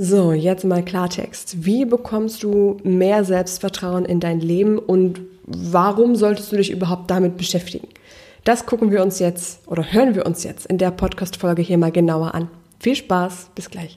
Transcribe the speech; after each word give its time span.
So, 0.00 0.32
jetzt 0.32 0.64
mal 0.64 0.84
Klartext. 0.84 1.64
Wie 1.64 1.84
bekommst 1.84 2.44
du 2.44 2.76
mehr 2.84 3.24
Selbstvertrauen 3.24 4.04
in 4.04 4.20
dein 4.20 4.38
Leben 4.38 4.78
und 4.78 5.20
warum 5.44 6.14
solltest 6.14 6.52
du 6.52 6.56
dich 6.56 6.70
überhaupt 6.70 7.10
damit 7.10 7.36
beschäftigen? 7.36 7.88
Das 8.44 8.64
gucken 8.64 8.92
wir 8.92 9.02
uns 9.02 9.18
jetzt 9.18 9.66
oder 9.66 9.92
hören 9.92 10.14
wir 10.14 10.24
uns 10.24 10.44
jetzt 10.44 10.66
in 10.66 10.78
der 10.78 10.92
Podcast-Folge 10.92 11.62
hier 11.62 11.78
mal 11.78 11.90
genauer 11.90 12.32
an. 12.32 12.46
Viel 12.78 12.94
Spaß, 12.94 13.48
bis 13.56 13.70
gleich. 13.70 13.96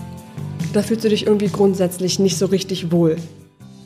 da 0.73 0.81
fühlst 0.81 1.03
du 1.03 1.09
dich 1.09 1.25
irgendwie 1.25 1.49
grundsätzlich 1.49 2.19
nicht 2.19 2.37
so 2.37 2.45
richtig 2.45 2.91
wohl. 2.91 3.17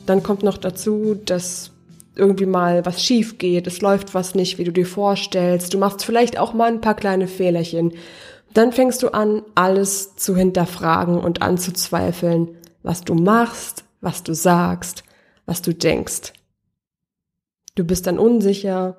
Dann 0.06 0.22
kommt 0.22 0.42
noch 0.42 0.56
dazu, 0.56 1.14
dass 1.14 1.72
irgendwie 2.14 2.46
mal 2.46 2.86
was 2.86 3.04
schief 3.04 3.38
geht, 3.38 3.66
es 3.66 3.80
läuft 3.80 4.14
was 4.14 4.34
nicht, 4.34 4.58
wie 4.58 4.64
du 4.64 4.72
dir 4.72 4.86
vorstellst, 4.86 5.74
du 5.74 5.78
machst 5.78 6.04
vielleicht 6.04 6.38
auch 6.38 6.54
mal 6.54 6.70
ein 6.70 6.80
paar 6.80 6.94
kleine 6.94 7.26
Fehlerchen. 7.26 7.92
Dann 8.54 8.72
fängst 8.72 9.02
du 9.02 9.08
an, 9.08 9.42
alles 9.54 10.16
zu 10.16 10.34
hinterfragen 10.34 11.18
und 11.18 11.42
anzuzweifeln, 11.42 12.56
was 12.82 13.02
du 13.02 13.14
machst, 13.14 13.84
was 14.00 14.22
du 14.22 14.34
sagst, 14.34 15.02
was 15.44 15.60
du 15.60 15.74
denkst. 15.74 16.32
Du 17.74 17.84
bist 17.84 18.06
dann 18.06 18.18
unsicher 18.18 18.96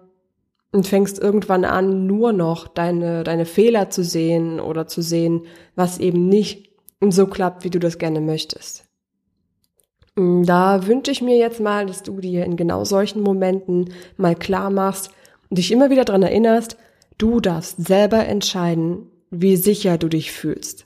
und 0.72 0.86
fängst 0.86 1.18
irgendwann 1.18 1.66
an, 1.66 2.06
nur 2.06 2.34
noch 2.34 2.68
deine, 2.68 3.24
deine 3.24 3.46
Fehler 3.46 3.90
zu 3.90 4.04
sehen 4.04 4.60
oder 4.60 4.86
zu 4.86 5.02
sehen, 5.02 5.46
was 5.76 5.98
eben 5.98 6.28
nicht 6.28 6.68
so 7.02 7.28
klappt, 7.28 7.64
wie 7.64 7.70
du 7.70 7.80
das 7.80 7.98
gerne 7.98 8.22
möchtest. 8.22 8.86
Mm, 10.16 10.44
da 10.44 10.88
wünsche 10.88 11.12
ich 11.12 11.22
mir 11.22 11.38
jetzt 11.38 11.60
mal, 11.60 11.86
dass 11.86 12.04
du 12.04 12.20
dir 12.20 12.44
in 12.46 12.58
genau 12.58 12.84
solchen 12.86 13.22
Momenten 13.22 13.94
mal 14.18 14.36
klar 14.36 14.70
machst 14.70 15.12
und 15.50 15.58
dich 15.58 15.72
immer 15.72 15.90
wieder 15.90 16.06
dran 16.06 16.24
erinnerst, 16.24 16.78
du 17.18 17.40
darfst 17.40 17.86
selber 17.86 18.26
entscheiden, 18.26 19.10
wie 19.30 19.56
sicher 19.56 19.98
du 19.98 20.08
dich 20.08 20.32
fühlst. 20.32 20.86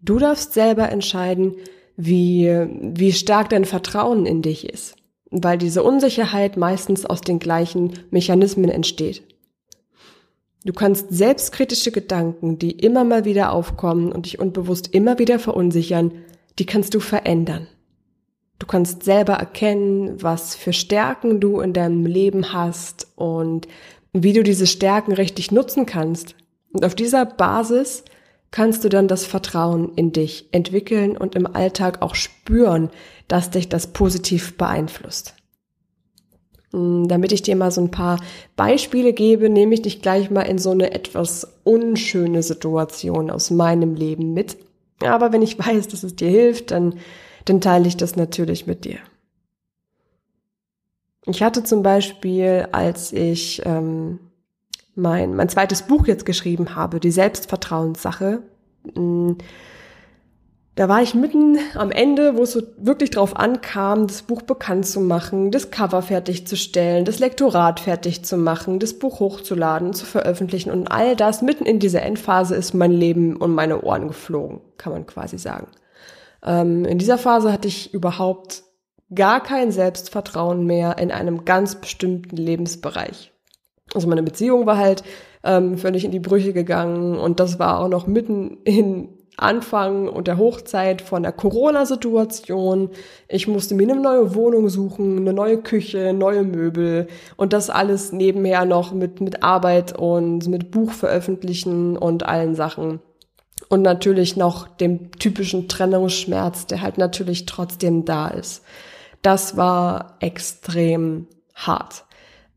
Du 0.00 0.18
darfst 0.18 0.54
selber 0.54 0.88
entscheiden, 0.88 1.56
wie, 1.96 2.48
wie 2.80 3.12
stark 3.12 3.50
dein 3.50 3.66
Vertrauen 3.66 4.24
in 4.24 4.40
dich 4.40 4.68
ist, 4.68 4.96
weil 5.30 5.58
diese 5.58 5.82
Unsicherheit 5.82 6.56
meistens 6.56 7.04
aus 7.04 7.20
den 7.20 7.38
gleichen 7.38 7.92
Mechanismen 8.10 8.70
entsteht. 8.70 9.22
Du 10.64 10.72
kannst 10.74 11.06
selbstkritische 11.10 11.90
Gedanken, 11.90 12.58
die 12.58 12.72
immer 12.72 13.04
mal 13.04 13.24
wieder 13.24 13.52
aufkommen 13.52 14.12
und 14.12 14.26
dich 14.26 14.38
unbewusst 14.38 14.92
immer 14.92 15.18
wieder 15.18 15.38
verunsichern, 15.38 16.12
die 16.58 16.66
kannst 16.66 16.94
du 16.94 17.00
verändern. 17.00 17.66
Du 18.58 18.66
kannst 18.66 19.04
selber 19.04 19.34
erkennen, 19.34 20.22
was 20.22 20.54
für 20.54 20.74
Stärken 20.74 21.40
du 21.40 21.60
in 21.60 21.72
deinem 21.72 22.04
Leben 22.04 22.52
hast 22.52 23.08
und 23.16 23.68
wie 24.12 24.34
du 24.34 24.42
diese 24.42 24.66
Stärken 24.66 25.12
richtig 25.12 25.50
nutzen 25.50 25.86
kannst. 25.86 26.34
Und 26.72 26.84
auf 26.84 26.94
dieser 26.94 27.24
Basis 27.24 28.04
kannst 28.50 28.84
du 28.84 28.90
dann 28.90 29.08
das 29.08 29.24
Vertrauen 29.24 29.94
in 29.94 30.12
dich 30.12 30.48
entwickeln 30.52 31.16
und 31.16 31.36
im 31.36 31.46
Alltag 31.46 32.02
auch 32.02 32.14
spüren, 32.14 32.90
dass 33.28 33.50
dich 33.50 33.70
das 33.70 33.86
positiv 33.86 34.58
beeinflusst. 34.58 35.34
Hm, 36.72 37.08
damit 37.08 37.32
ich 37.32 37.42
dir 37.42 37.56
mal 37.56 37.70
so 37.70 37.80
ein 37.80 37.90
paar 37.90 38.20
Beispiele 38.56 39.12
gebe, 39.12 39.50
nehme 39.50 39.74
ich 39.74 39.82
dich 39.82 40.02
gleich 40.02 40.30
mal 40.30 40.42
in 40.42 40.58
so 40.58 40.70
eine 40.70 40.92
etwas 40.92 41.56
unschöne 41.64 42.42
Situation 42.42 43.30
aus 43.30 43.50
meinem 43.50 43.94
Leben 43.94 44.32
mit. 44.34 44.56
Aber 45.02 45.32
wenn 45.32 45.42
ich 45.42 45.58
weiß, 45.66 45.88
dass 45.88 46.02
es 46.02 46.16
dir 46.16 46.28
hilft, 46.28 46.70
dann, 46.70 46.94
dann 47.44 47.60
teile 47.60 47.88
ich 47.88 47.96
das 47.96 48.16
natürlich 48.16 48.66
mit 48.66 48.84
dir. 48.84 48.98
Ich 51.26 51.42
hatte 51.42 51.62
zum 51.64 51.82
Beispiel, 51.82 52.68
als 52.72 53.12
ich 53.12 53.62
ähm, 53.64 54.18
mein, 54.94 55.34
mein 55.34 55.48
zweites 55.48 55.82
Buch 55.82 56.06
jetzt 56.06 56.24
geschrieben 56.24 56.74
habe, 56.74 56.98
die 56.98 57.10
Selbstvertrauenssache, 57.10 58.42
hm, 58.94 59.36
da 60.76 60.88
war 60.88 61.02
ich 61.02 61.14
mitten 61.14 61.58
am 61.74 61.90
Ende, 61.90 62.36
wo 62.36 62.42
es 62.44 62.52
so 62.52 62.62
wirklich 62.78 63.10
drauf 63.10 63.36
ankam, 63.36 64.06
das 64.06 64.22
Buch 64.22 64.42
bekannt 64.42 64.86
zu 64.86 65.00
machen, 65.00 65.50
das 65.50 65.70
Cover 65.70 66.00
fertigzustellen, 66.00 67.04
das 67.04 67.18
Lektorat 67.18 67.80
fertig 67.80 68.24
zu 68.24 68.36
machen, 68.36 68.78
das 68.78 68.94
Buch 68.94 69.20
hochzuladen, 69.20 69.92
zu 69.92 70.06
veröffentlichen 70.06 70.70
und 70.70 70.86
all 70.88 71.16
das 71.16 71.42
mitten 71.42 71.66
in 71.66 71.80
dieser 71.80 72.02
Endphase 72.02 72.54
ist 72.54 72.72
mein 72.72 72.92
Leben 72.92 73.36
und 73.36 73.54
meine 73.54 73.82
Ohren 73.82 74.08
geflogen, 74.08 74.60
kann 74.78 74.92
man 74.92 75.06
quasi 75.06 75.38
sagen. 75.38 75.66
Ähm, 76.44 76.84
in 76.84 76.98
dieser 76.98 77.18
Phase 77.18 77.52
hatte 77.52 77.68
ich 77.68 77.92
überhaupt 77.92 78.62
gar 79.12 79.42
kein 79.42 79.72
Selbstvertrauen 79.72 80.64
mehr 80.64 80.98
in 80.98 81.10
einem 81.10 81.44
ganz 81.44 81.74
bestimmten 81.74 82.36
Lebensbereich. 82.36 83.32
Also 83.92 84.08
meine 84.08 84.22
Beziehung 84.22 84.66
war 84.66 84.78
halt 84.78 85.02
ähm, 85.42 85.78
völlig 85.78 86.04
in 86.04 86.12
die 86.12 86.20
Brüche 86.20 86.52
gegangen 86.52 87.18
und 87.18 87.40
das 87.40 87.58
war 87.58 87.80
auch 87.80 87.88
noch 87.88 88.06
mitten 88.06 88.58
in 88.64 89.19
Anfang 89.40 90.08
und 90.08 90.26
der 90.26 90.38
Hochzeit 90.38 91.02
von 91.02 91.22
der 91.22 91.32
Corona-Situation. 91.32 92.90
Ich 93.28 93.48
musste 93.48 93.74
mir 93.74 93.90
eine 93.90 94.00
neue 94.00 94.34
Wohnung 94.34 94.68
suchen, 94.68 95.18
eine 95.18 95.32
neue 95.32 95.58
Küche, 95.58 96.12
neue 96.12 96.42
Möbel 96.42 97.08
und 97.36 97.52
das 97.52 97.70
alles 97.70 98.12
nebenher 98.12 98.64
noch 98.64 98.92
mit, 98.92 99.20
mit 99.20 99.42
Arbeit 99.42 99.98
und 99.98 100.48
mit 100.48 100.70
Buch 100.70 100.92
veröffentlichen 100.92 101.96
und 101.96 102.26
allen 102.26 102.54
Sachen. 102.54 103.00
Und 103.68 103.82
natürlich 103.82 104.36
noch 104.36 104.66
dem 104.68 105.12
typischen 105.12 105.68
Trennungsschmerz, 105.68 106.66
der 106.66 106.82
halt 106.82 106.98
natürlich 106.98 107.46
trotzdem 107.46 108.04
da 108.04 108.28
ist. 108.28 108.62
Das 109.22 109.56
war 109.56 110.16
extrem 110.20 111.26
hart. 111.54 112.04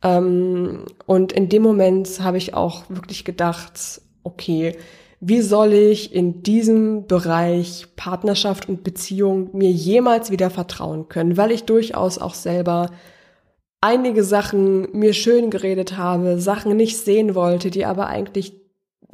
Ähm, 0.01 0.85
und 1.05 1.31
in 1.31 1.50
dem 1.50 1.63
Moment 1.63 2.19
habe 2.21 2.38
ich 2.38 2.53
auch 2.53 2.83
wirklich 2.89 3.25
gedacht, 3.25 4.01
okay, 4.23 4.75
wie 5.25 5.41
soll 5.41 5.72
ich 5.72 6.13
in 6.13 6.44
diesem 6.44 7.07
Bereich 7.07 7.88
Partnerschaft 7.95 8.67
und 8.67 8.84
Beziehung 8.84 9.51
mir 9.53 9.72
jemals 9.72 10.31
wieder 10.31 10.50
vertrauen 10.50 11.07
können, 11.07 11.38
weil 11.38 11.51
ich 11.51 11.63
durchaus 11.63 12.17
auch 12.17 12.34
selber 12.34 12.89
einige 13.79 14.25
Sachen 14.25 14.91
mir 14.91 15.13
schön 15.13 15.50
geredet 15.50 15.95
habe, 15.97 16.41
Sachen 16.41 16.75
nicht 16.75 16.97
sehen 16.97 17.35
wollte, 17.35 17.72
die 17.72 17.85
aber 17.85 18.07
eigentlich 18.07 18.53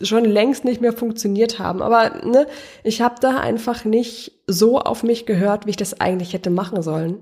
schon 0.01 0.25
längst 0.25 0.65
nicht 0.65 0.81
mehr 0.81 0.93
funktioniert 0.93 1.59
haben. 1.59 1.83
Aber 1.83 2.25
ne, 2.25 2.47
ich 2.83 3.01
habe 3.01 3.15
da 3.21 3.37
einfach 3.37 3.85
nicht 3.85 4.31
so 4.47 4.79
auf 4.79 5.03
mich 5.03 5.27
gehört, 5.27 5.67
wie 5.67 5.71
ich 5.71 5.77
das 5.77 6.01
eigentlich 6.01 6.33
hätte 6.33 6.49
machen 6.49 6.81
sollen. 6.81 7.19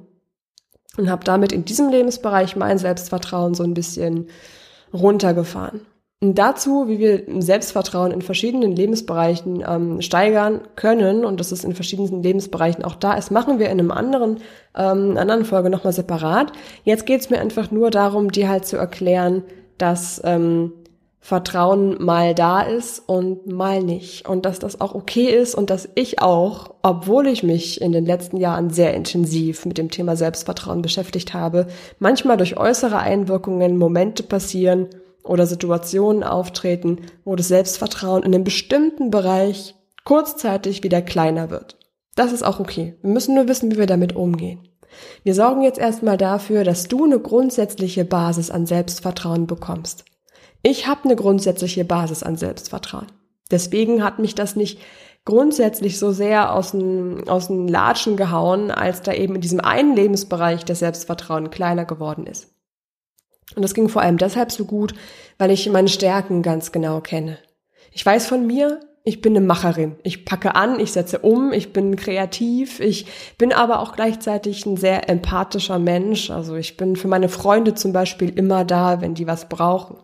Und 0.97 1.09
habe 1.09 1.25
damit 1.25 1.51
in 1.51 1.65
diesem 1.65 1.89
Lebensbereich 1.89 2.55
mein 2.55 2.77
Selbstvertrauen 2.77 3.53
so 3.53 3.63
ein 3.63 3.73
bisschen 3.73 4.29
runtergefahren. 4.93 5.81
Dazu, 6.19 6.87
wie 6.87 6.97
wir 6.97 7.41
Selbstvertrauen 7.41 8.11
in 8.11 8.23
verschiedenen 8.23 8.75
Lebensbereichen 8.75 9.63
ähm, 9.67 10.01
steigern 10.01 10.61
können 10.75 11.23
und 11.23 11.39
dass 11.39 11.51
es 11.51 11.63
in 11.63 11.75
verschiedenen 11.75 12.23
Lebensbereichen 12.23 12.83
auch 12.83 12.95
da 12.95 13.13
ist, 13.13 13.29
machen 13.29 13.59
wir 13.59 13.67
in 13.67 13.79
einem 13.79 13.91
anderen, 13.91 14.39
ähm, 14.75 15.15
anderen 15.15 15.45
Folge 15.45 15.69
nochmal 15.69 15.93
separat. 15.93 16.53
Jetzt 16.83 17.05
geht 17.05 17.21
es 17.21 17.29
mir 17.29 17.39
einfach 17.39 17.69
nur 17.69 17.91
darum, 17.91 18.31
dir 18.31 18.49
halt 18.49 18.65
zu 18.65 18.77
erklären, 18.77 19.43
dass 19.77 20.19
ähm, 20.25 20.73
Vertrauen 21.19 22.03
mal 22.03 22.33
da 22.33 22.61
ist 22.61 23.07
und 23.07 23.45
mal 23.45 23.83
nicht. 23.83 24.27
Und 24.27 24.47
dass 24.47 24.57
das 24.57 24.81
auch 24.81 24.95
okay 24.95 25.29
ist 25.29 25.53
und 25.53 25.69
dass 25.69 25.87
ich 25.93 26.19
auch, 26.19 26.73
obwohl 26.81 27.27
ich 27.27 27.43
mich 27.43 27.79
in 27.79 27.91
den 27.91 28.07
letzten 28.07 28.37
Jahren 28.37 28.71
sehr 28.71 28.95
intensiv 28.95 29.67
mit 29.67 29.77
dem 29.77 29.91
Thema 29.91 30.15
Selbstvertrauen 30.15 30.81
beschäftigt 30.81 31.35
habe, 31.35 31.67
manchmal 31.99 32.37
durch 32.37 32.57
äußere 32.57 32.97
Einwirkungen 32.97 33.77
Momente 33.77 34.23
passieren, 34.23 34.87
oder 35.27 35.45
Situationen 35.45 36.23
auftreten, 36.23 37.01
wo 37.25 37.35
das 37.35 37.47
Selbstvertrauen 37.47 38.23
in 38.23 38.33
einem 38.33 38.43
bestimmten 38.43 39.11
Bereich 39.11 39.75
kurzzeitig 40.03 40.83
wieder 40.83 41.01
kleiner 41.01 41.49
wird. 41.49 41.77
Das 42.15 42.31
ist 42.31 42.43
auch 42.43 42.59
okay. 42.59 42.95
Wir 43.01 43.11
müssen 43.11 43.35
nur 43.35 43.47
wissen, 43.47 43.71
wie 43.71 43.77
wir 43.77 43.85
damit 43.85 44.15
umgehen. 44.15 44.67
Wir 45.23 45.35
sorgen 45.35 45.61
jetzt 45.61 45.77
erstmal 45.77 46.17
dafür, 46.17 46.63
dass 46.63 46.87
du 46.87 47.05
eine 47.05 47.19
grundsätzliche 47.19 48.05
Basis 48.05 48.49
an 48.49 48.65
Selbstvertrauen 48.65 49.47
bekommst. 49.47 50.05
Ich 50.63 50.87
habe 50.87 51.05
eine 51.05 51.15
grundsätzliche 51.15 51.85
Basis 51.85 52.23
an 52.23 52.35
Selbstvertrauen. 52.35 53.07
Deswegen 53.51 54.03
hat 54.03 54.19
mich 54.19 54.35
das 54.35 54.55
nicht 54.55 54.79
grundsätzlich 55.23 55.99
so 55.99 56.11
sehr 56.11 56.53
aus 56.53 56.71
den, 56.71 57.29
aus 57.29 57.47
den 57.47 57.67
Latschen 57.67 58.17
gehauen, 58.17 58.71
als 58.71 59.01
da 59.01 59.13
eben 59.13 59.35
in 59.35 59.41
diesem 59.41 59.59
einen 59.59 59.95
Lebensbereich 59.95 60.65
das 60.65 60.79
Selbstvertrauen 60.79 61.51
kleiner 61.51 61.85
geworden 61.85 62.25
ist. 62.25 62.56
Und 63.55 63.61
das 63.61 63.73
ging 63.73 63.89
vor 63.89 64.01
allem 64.01 64.17
deshalb 64.17 64.51
so 64.51 64.65
gut, 64.65 64.93
weil 65.37 65.51
ich 65.51 65.69
meine 65.69 65.87
Stärken 65.87 66.41
ganz 66.41 66.71
genau 66.71 67.01
kenne. 67.01 67.39
Ich 67.91 68.05
weiß 68.05 68.27
von 68.27 68.45
mir, 68.45 68.79
ich 69.03 69.21
bin 69.21 69.37
eine 69.37 69.45
Macherin. 69.45 69.95
Ich 70.03 70.25
packe 70.25 70.55
an, 70.55 70.81
ich 70.81 70.91
setze 70.91 71.19
um, 71.19 71.53
ich 71.53 71.71
bin 71.71 71.95
kreativ, 71.95 72.81
ich 72.81 73.05
bin 73.37 73.53
aber 73.53 73.79
auch 73.79 73.95
gleichzeitig 73.95 74.65
ein 74.65 74.75
sehr 74.75 75.09
empathischer 75.09 75.79
Mensch. 75.79 76.29
Also 76.29 76.55
ich 76.55 76.75
bin 76.75 76.97
für 76.97 77.07
meine 77.07 77.29
Freunde 77.29 77.73
zum 77.73 77.93
Beispiel 77.93 78.37
immer 78.37 78.65
da, 78.65 78.99
wenn 78.99 79.13
die 79.13 79.25
was 79.25 79.47
brauchen. 79.47 79.95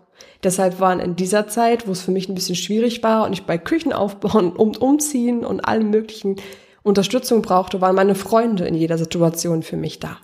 Deshalb 0.42 0.80
waren 0.80 1.02
in 1.02 1.18
dieser 1.18 1.48
Zeit, 1.48 1.86
wo 1.86 1.92
es 1.92 2.02
für 2.02 2.12
mich 2.12 2.30
ein 2.30 2.36
bisschen 2.36 2.56
schwierig 2.56 3.04
war 3.04 3.26
und 3.26 3.34
ich 3.34 3.46
bei 3.46 3.58
Küchen 3.58 3.92
aufbauen 3.92 4.54
und 4.54 4.82
umziehen 4.82 5.46
und 5.46 5.62
allen 5.62 5.90
möglichen 5.90 6.38
Unterstützung 6.82 7.42
brauchte, 7.42 7.82
waren 7.82 7.96
meine 7.96 8.16
Freunde 8.16 8.66
in 8.66 8.76
jeder 8.76 8.98
Situation 8.98 9.64
für 9.64 9.78
mich 9.78 10.00
da. 10.00 10.18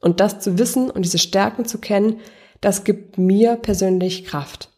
Und 0.00 0.20
das 0.20 0.40
zu 0.40 0.58
wissen 0.58 0.90
und 0.90 1.04
diese 1.04 1.18
Stärken 1.18 1.66
zu 1.66 1.78
kennen, 1.78 2.20
das 2.64 2.82
gibt 2.82 3.18
mir 3.18 3.56
persönlich 3.56 4.24
Kraft. 4.24 4.70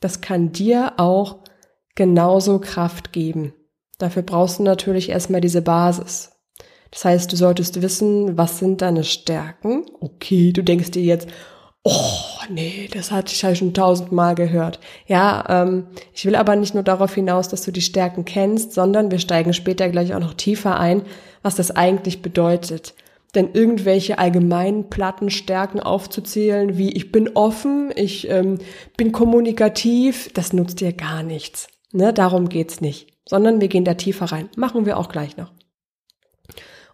Das 0.00 0.20
kann 0.20 0.50
dir 0.50 0.94
auch 0.96 1.44
genauso 1.94 2.58
Kraft 2.58 3.12
geben. 3.12 3.54
Dafür 3.98 4.22
brauchst 4.22 4.58
du 4.58 4.64
natürlich 4.64 5.10
erstmal 5.10 5.40
diese 5.40 5.62
Basis. 5.62 6.32
Das 6.90 7.04
heißt, 7.04 7.30
du 7.30 7.36
solltest 7.36 7.82
wissen, 7.82 8.36
was 8.36 8.58
sind 8.58 8.82
deine 8.82 9.04
Stärken. 9.04 9.86
Okay, 10.00 10.52
du 10.52 10.64
denkst 10.64 10.90
dir 10.90 11.04
jetzt, 11.04 11.28
oh 11.84 12.20
nee, 12.50 12.88
das 12.92 13.12
hatte 13.12 13.32
ich 13.32 13.44
halt 13.44 13.58
schon 13.58 13.74
tausendmal 13.74 14.34
gehört. 14.34 14.80
Ja, 15.06 15.44
ähm, 15.48 15.86
ich 16.12 16.26
will 16.26 16.34
aber 16.34 16.56
nicht 16.56 16.74
nur 16.74 16.82
darauf 16.82 17.14
hinaus, 17.14 17.48
dass 17.48 17.62
du 17.62 17.70
die 17.70 17.80
Stärken 17.80 18.24
kennst, 18.24 18.72
sondern 18.72 19.12
wir 19.12 19.20
steigen 19.20 19.52
später 19.52 19.88
gleich 19.88 20.14
auch 20.14 20.20
noch 20.20 20.34
tiefer 20.34 20.80
ein, 20.80 21.02
was 21.42 21.54
das 21.54 21.70
eigentlich 21.70 22.22
bedeutet. 22.22 22.94
Denn 23.34 23.50
irgendwelche 23.52 24.18
allgemeinen 24.18 24.90
Plattenstärken 24.90 25.80
aufzuzählen, 25.80 26.78
wie 26.78 26.92
ich 26.92 27.10
bin 27.10 27.30
offen, 27.34 27.92
ich 27.96 28.28
ähm, 28.30 28.58
bin 28.96 29.12
kommunikativ, 29.12 30.32
das 30.34 30.52
nutzt 30.52 30.80
dir 30.80 30.92
gar 30.92 31.22
nichts. 31.22 31.66
Ne, 31.92 32.12
darum 32.12 32.48
geht's 32.48 32.80
nicht. 32.80 33.12
Sondern 33.26 33.60
wir 33.60 33.68
gehen 33.68 33.84
da 33.84 33.94
tiefer 33.94 34.26
rein. 34.26 34.48
Machen 34.56 34.86
wir 34.86 34.98
auch 34.98 35.08
gleich 35.08 35.36
noch. 35.36 35.52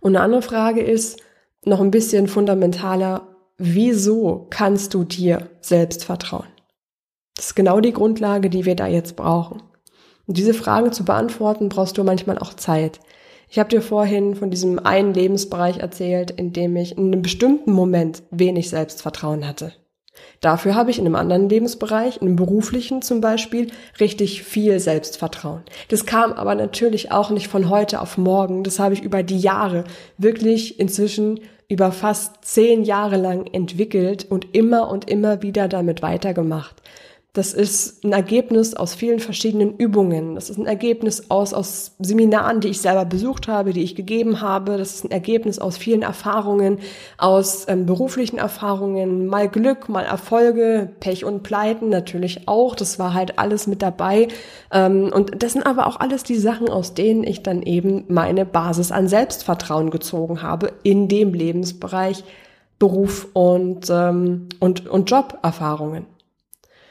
Und 0.00 0.16
eine 0.16 0.25
andere 0.25 0.42
Frage 0.42 0.81
ist, 0.81 1.20
noch 1.64 1.81
ein 1.81 1.90
bisschen 1.90 2.28
fundamentaler, 2.28 3.28
wieso 3.58 4.46
kannst 4.48 4.94
du 4.94 5.04
dir 5.04 5.50
selbst 5.60 6.04
vertrauen? 6.04 6.46
Das 7.34 7.46
ist 7.46 7.54
genau 7.54 7.81
die 7.81 7.92
Grundlage, 7.92 8.50
die 8.50 8.64
wir 8.64 8.76
da 8.76 8.87
jetzt 8.87 9.16
brauchen. 9.16 9.62
Und 10.26 10.37
diese 10.37 10.54
Fragen 10.54 10.92
zu 10.92 11.04
beantworten, 11.04 11.69
brauchst 11.69 11.98
du 11.98 12.04
manchmal 12.04 12.38
auch 12.38 12.54
Zeit. 12.54 13.00
Ich 13.52 13.58
habe 13.58 13.69
dir 13.69 13.82
vorhin 13.82 14.37
von 14.37 14.52
diesem 14.52 14.79
einen 14.79 15.12
Lebensbereich 15.12 15.79
erzählt, 15.79 16.31
in 16.31 16.52
dem 16.52 16.76
ich 16.76 16.97
in 16.97 17.08
einem 17.08 17.23
bestimmten 17.23 17.73
Moment 17.73 18.23
wenig 18.31 18.70
Selbstvertrauen 18.70 19.47
hatte. 19.47 19.73
Dafür 20.41 20.76
habe 20.76 20.93
ich 20.93 21.00
in 21.00 21.06
einem 21.06 21.17
anderen 21.17 21.49
Lebensbereich, 21.49 22.19
in 22.19 22.29
einem 22.29 22.37
beruflichen 22.37 23.02
zum 23.02 23.20
Beispiel, 23.20 23.73
richtig 23.99 24.44
viel 24.44 24.79
Selbstvertrauen. 24.79 25.62
Das 25.88 26.06
kam 26.06 26.32
aber 26.32 26.55
natürlich 26.55 27.11
auch 27.11 27.31
nicht 27.31 27.49
von 27.49 27.69
heute 27.69 28.00
auf 28.00 28.19
morgen. 28.19 28.62
Das 28.62 28.79
habe 28.79 28.94
ich 28.94 29.02
über 29.02 29.25
die 29.25 29.41
Jahre 29.41 29.82
wirklich 30.17 30.79
inzwischen 30.79 31.41
über 31.69 31.91
fast 31.91 32.44
zehn 32.44 32.85
Jahre 32.85 33.17
lang 33.17 33.47
entwickelt 33.47 34.26
und 34.31 34.55
immer 34.55 34.88
und 34.91 35.11
immer 35.11 35.43
wieder 35.43 35.67
damit 35.67 36.02
weitergemacht. 36.02 36.76
Das 37.32 37.53
ist 37.53 38.03
ein 38.05 38.12
Ergebnis 38.12 38.75
aus 38.75 38.97
vielen 38.97 39.21
verschiedenen 39.21 39.77
Übungen. 39.77 40.35
Das 40.35 40.50
ist 40.50 40.59
ein 40.59 40.67
Ergebnis 40.67 41.31
aus, 41.31 41.55
aus 41.55 41.93
Seminaren, 42.00 42.59
die 42.61 42.69
ich 42.69 42.81
selber 42.81 43.05
besucht 43.05 43.47
habe, 43.47 43.73
die 43.73 43.85
ich 43.85 43.94
gegeben 43.94 44.41
habe. 44.41 44.77
Das 44.79 44.97
ist 44.97 45.05
ein 45.05 45.12
Ergebnis 45.12 45.61
aus 45.61 45.79
vielen 45.79 46.03
Erfahrungen, 46.03 46.81
aus 47.19 47.67
ähm, 47.69 47.87
beruflichen 47.87 48.38
Erfahrungen, 48.38 49.29
mal 49.29 49.49
Glück, 49.49 49.88
mal 49.88 50.03
Erfolge, 50.03 50.91
Pech 50.99 51.25
und 51.25 51.44
Pleiten 51.44 51.88
natürlich 51.88 52.49
auch. 52.49 52.75
Das 52.75 52.99
war 52.99 53.15
halt 53.15 53.38
alles 53.38 53.69
mit 53.69 53.81
dabei. 53.81 54.26
Ähm, 54.73 55.12
und 55.15 55.41
das 55.41 55.53
sind 55.53 55.65
aber 55.65 55.87
auch 55.87 56.00
alles 56.00 56.25
die 56.25 56.37
Sachen, 56.38 56.69
aus 56.69 56.94
denen 56.94 57.23
ich 57.23 57.44
dann 57.44 57.62
eben 57.62 58.06
meine 58.09 58.44
Basis 58.44 58.91
an 58.91 59.06
Selbstvertrauen 59.06 59.91
gezogen 59.91 60.43
habe 60.43 60.73
in 60.83 61.06
dem 61.06 61.33
Lebensbereich 61.33 62.25
Beruf 62.81 63.29
und, 63.35 63.88
ähm, 63.88 64.49
und, 64.59 64.88
und 64.88 65.09
Joberfahrungen. 65.09 66.06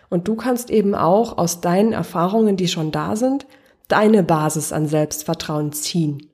Und 0.09 0.27
du 0.27 0.35
kannst 0.35 0.69
eben 0.69 0.95
auch 0.95 1.38
aus 1.38 1.61
deinen 1.61 1.94
Erfahrungen, 1.94 2.57
die 2.57 2.67
schon 2.67 2.91
da 2.91 3.15
sind, 3.15 3.45
deine 3.88 4.23
Basis 4.23 4.71
an 4.71 4.88
Selbstvertrauen 4.88 5.71
ziehen. 5.71 6.29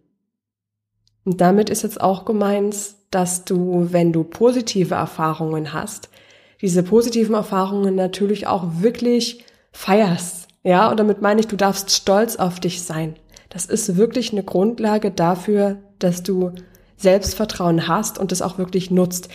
Und 1.26 1.42
damit 1.42 1.70
ist 1.70 1.84
jetzt 1.84 2.00
auch 2.00 2.26
gemeint, 2.26 2.76
dass 3.12 3.46
du, 3.46 3.88
wenn 3.92 4.14
du 4.14 4.24
positive 4.24 4.96
Erfahrungen 4.96 5.74
hast, 5.74 6.10
diese 6.62 6.84
positiven 6.84 7.36
Erfahrungen 7.36 7.96
natürlich 7.96 8.48
auch 8.48 8.66
wirklich 8.80 9.44
feierst. 9.72 10.48
Ja, 10.64 10.90
und 10.90 11.00
damit 11.00 11.22
meine 11.22 11.40
ich, 11.40 11.48
du 11.48 11.56
darfst 11.56 11.92
stolz 11.92 12.38
auf 12.38 12.60
dich 12.60 12.84
sein. 12.84 13.16
Das 13.50 13.66
ist 13.66 13.98
wirklich 13.98 14.32
eine 14.32 14.44
Grundlage 14.44 15.12
dafür, 15.12 15.78
dass 16.00 16.24
du 16.24 16.52
Selbstvertrauen 16.98 17.88
hast 17.88 18.18
und 18.18 18.32
es 18.32 18.42
auch 18.42 18.58
wirklich 18.58 18.92
nutzt. 18.92 19.30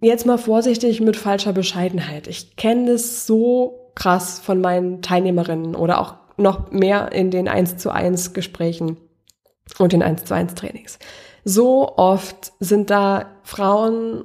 Jetzt 0.00 0.26
mal 0.26 0.38
vorsichtig 0.38 1.00
mit 1.00 1.16
falscher 1.16 1.52
Bescheidenheit. 1.52 2.28
Ich 2.28 2.56
kenne 2.56 2.92
das 2.92 3.26
so 3.26 3.90
krass 3.96 4.38
von 4.38 4.60
meinen 4.60 5.02
Teilnehmerinnen 5.02 5.74
oder 5.74 6.00
auch 6.00 6.14
noch 6.36 6.70
mehr 6.70 7.10
in 7.10 7.32
den 7.32 7.48
1 7.48 7.78
zu 7.78 7.90
1 7.90 8.32
Gesprächen 8.32 8.96
und 9.78 9.92
den 9.92 10.04
1 10.04 10.24
zu 10.24 10.34
1 10.34 10.54
Trainings. 10.54 11.00
So 11.44 11.96
oft 11.96 12.52
sind 12.60 12.90
da 12.90 13.26
Frauen, 13.42 14.24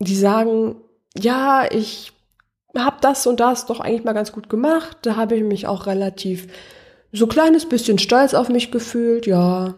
die 0.00 0.16
sagen, 0.16 0.76
ja, 1.16 1.64
ich 1.70 2.12
habe 2.76 2.96
das 3.00 3.26
und 3.28 3.38
das 3.38 3.66
doch 3.66 3.78
eigentlich 3.78 4.04
mal 4.04 4.14
ganz 4.14 4.32
gut 4.32 4.48
gemacht. 4.48 4.96
Da 5.02 5.14
habe 5.14 5.36
ich 5.36 5.44
mich 5.44 5.68
auch 5.68 5.86
relativ 5.86 6.48
so 7.12 7.28
kleines 7.28 7.68
bisschen 7.68 7.98
stolz 7.98 8.34
auf 8.34 8.48
mich 8.48 8.72
gefühlt. 8.72 9.26
Ja, 9.26 9.74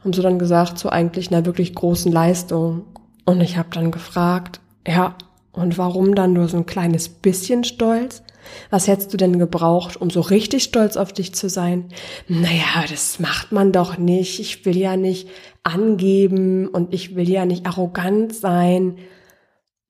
haben 0.00 0.12
sie 0.12 0.20
dann 0.20 0.38
gesagt, 0.38 0.78
so 0.78 0.90
eigentlich 0.90 1.30
einer 1.30 1.46
wirklich 1.46 1.74
großen 1.74 2.12
Leistung. 2.12 2.84
Und 3.24 3.40
ich 3.40 3.56
habe 3.56 3.70
dann 3.72 3.90
gefragt, 3.90 4.60
ja, 4.86 5.16
und 5.52 5.78
warum 5.78 6.14
dann 6.14 6.32
nur 6.32 6.48
so 6.48 6.56
ein 6.56 6.66
kleines 6.66 7.08
bisschen 7.08 7.64
stolz? 7.64 8.22
Was 8.70 8.88
hättest 8.88 9.12
du 9.12 9.16
denn 9.16 9.38
gebraucht, 9.38 10.00
um 10.00 10.10
so 10.10 10.20
richtig 10.20 10.64
stolz 10.64 10.96
auf 10.96 11.12
dich 11.12 11.34
zu 11.34 11.48
sein? 11.48 11.88
Naja, 12.26 12.84
das 12.88 13.20
macht 13.20 13.52
man 13.52 13.70
doch 13.70 13.98
nicht. 13.98 14.40
Ich 14.40 14.64
will 14.64 14.76
ja 14.76 14.96
nicht 14.96 15.28
angeben 15.62 16.66
und 16.68 16.92
ich 16.92 17.14
will 17.14 17.28
ja 17.28 17.44
nicht 17.44 17.66
arrogant 17.66 18.34
sein. 18.34 18.98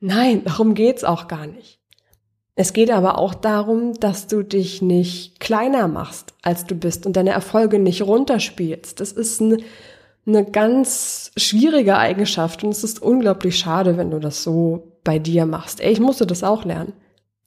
Nein, 0.01 0.45
darum 0.45 0.75
geht's 0.75 1.05
auch 1.05 1.29
gar 1.29 1.47
nicht. 1.47 1.79
Es 2.55 2.75
geht 2.75 2.91
aber 2.91 3.19
auch 3.19 3.33
darum, 3.33 3.95
dass 3.95 4.27
du 4.27 4.43
dich 4.43 4.83
nicht 4.83 5.41
kleiner 5.41 5.89
machst, 5.89 6.35
als 6.43 6.67
du 6.67 6.75
bist 6.75 7.07
und 7.07 7.17
deine 7.17 7.31
Erfolge 7.31 7.79
nicht 7.79 8.03
runterspielst. 8.03 9.01
Das 9.01 9.13
ist 9.13 9.41
ein 9.41 9.63
eine 10.27 10.45
ganz 10.45 11.33
schwierige 11.37 11.97
Eigenschaft 11.97 12.63
und 12.63 12.71
es 12.71 12.85
ist 12.85 13.03
unglaublich 13.03 13.59
schade, 13.59 13.97
wenn 13.97 14.11
du 14.11 14.21
das 14.21 14.43
so 14.43 14.99
bei 15.05 15.19
dir 15.19 15.47
machst. 15.47 15.81
Ey, 15.81 15.93
ich 15.93 16.01
musste 16.01 16.27
das 16.27 16.45
auch 16.45 16.65
lernen, 16.65 16.93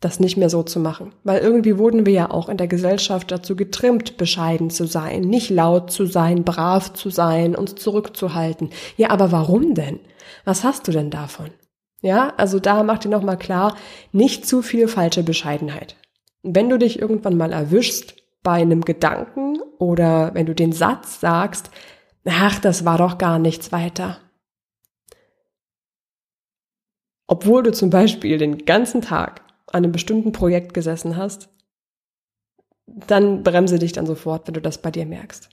das 0.02 0.20
nicht 0.20 0.36
mehr 0.36 0.50
so 0.50 0.62
zu 0.62 0.80
machen, 0.80 1.14
weil 1.24 1.40
irgendwie 1.40 1.78
wurden 1.78 2.06
wir 2.06 2.14
ja 2.14 2.32
auch 2.32 2.50
in 2.50 2.58
der 2.58 2.68
Gesellschaft 2.68 3.32
dazu 3.32 3.56
getrimmt, 3.56 4.18
bescheiden 4.18 4.70
zu 4.70 4.86
sein, 4.86 5.22
nicht 5.22 5.50
laut 5.50 5.90
zu 5.90 6.06
sein, 6.06 6.44
brav 6.44 6.94
zu 6.94 7.10
sein, 7.10 7.56
uns 7.56 7.76
zurückzuhalten. 7.76 8.70
Ja, 8.98 9.10
aber 9.10 9.32
warum 9.32 9.74
denn? 9.74 10.00
Was 10.44 10.64
hast 10.64 10.88
du 10.88 10.92
denn 10.92 11.10
davon? 11.10 11.52
Ja, 12.02 12.34
also 12.38 12.60
da 12.60 12.84
mach 12.84 13.00
dir 13.00 13.10
nochmal 13.10 13.38
klar, 13.38 13.76
nicht 14.12 14.46
zu 14.46 14.62
viel 14.62 14.88
falsche 14.88 15.24
Bescheidenheit. 15.24 15.96
Wenn 16.44 16.70
du 16.70 16.78
dich 16.78 17.00
irgendwann 17.00 17.38
mal 17.38 17.52
erwischst 17.52 18.16
bei 18.44 18.62
einem 18.62 18.82
Gedanken 18.82 19.60
oder 19.80 20.32
wenn 20.36 20.46
du 20.46 20.54
den 20.54 20.72
Satz 20.72 21.20
sagst, 21.20 21.72
ach, 22.26 22.60
das 22.60 22.86
war 22.86 22.98
doch 22.98 23.18
gar 23.18 23.40
nichts 23.40 23.72
weiter. 23.72 24.18
Obwohl 27.28 27.64
du 27.64 27.72
zum 27.72 27.90
Beispiel 27.90 28.38
den 28.38 28.66
ganzen 28.66 29.02
Tag 29.02 29.42
an 29.68 29.84
einem 29.84 29.92
bestimmten 29.92 30.32
Projekt 30.32 30.74
gesessen 30.74 31.18
hast, 31.18 31.50
dann 32.88 33.44
bremse 33.44 33.80
dich 33.80 33.94
dann 33.94 34.06
sofort, 34.06 34.48
wenn 34.48 34.54
du 34.54 34.62
das 34.62 34.82
bei 34.82 34.92
dir 34.92 35.06
merkst. 35.06 35.50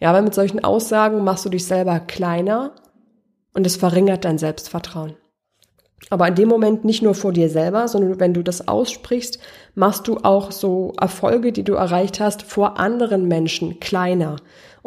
Ja, 0.00 0.10
aber 0.10 0.22
mit 0.22 0.34
solchen 0.34 0.62
Aussagen 0.62 1.24
machst 1.24 1.44
du 1.44 1.48
dich 1.48 1.66
selber 1.66 1.98
kleiner 2.00 2.74
und 3.54 3.66
es 3.66 3.76
verringert 3.76 4.24
dein 4.24 4.38
Selbstvertrauen. 4.38 5.16
Aber 6.10 6.28
in 6.28 6.36
dem 6.36 6.48
Moment 6.48 6.84
nicht 6.84 7.02
nur 7.02 7.14
vor 7.14 7.32
dir 7.32 7.50
selber, 7.50 7.88
sondern 7.88 8.20
wenn 8.20 8.32
du 8.32 8.42
das 8.42 8.68
aussprichst, 8.68 9.38
machst 9.74 10.06
du 10.08 10.18
auch 10.18 10.52
so 10.52 10.92
Erfolge, 10.98 11.52
die 11.52 11.64
du 11.64 11.74
erreicht 11.74 12.20
hast, 12.20 12.42
vor 12.42 12.78
anderen 12.78 13.26
Menschen 13.26 13.80
kleiner. 13.80 14.36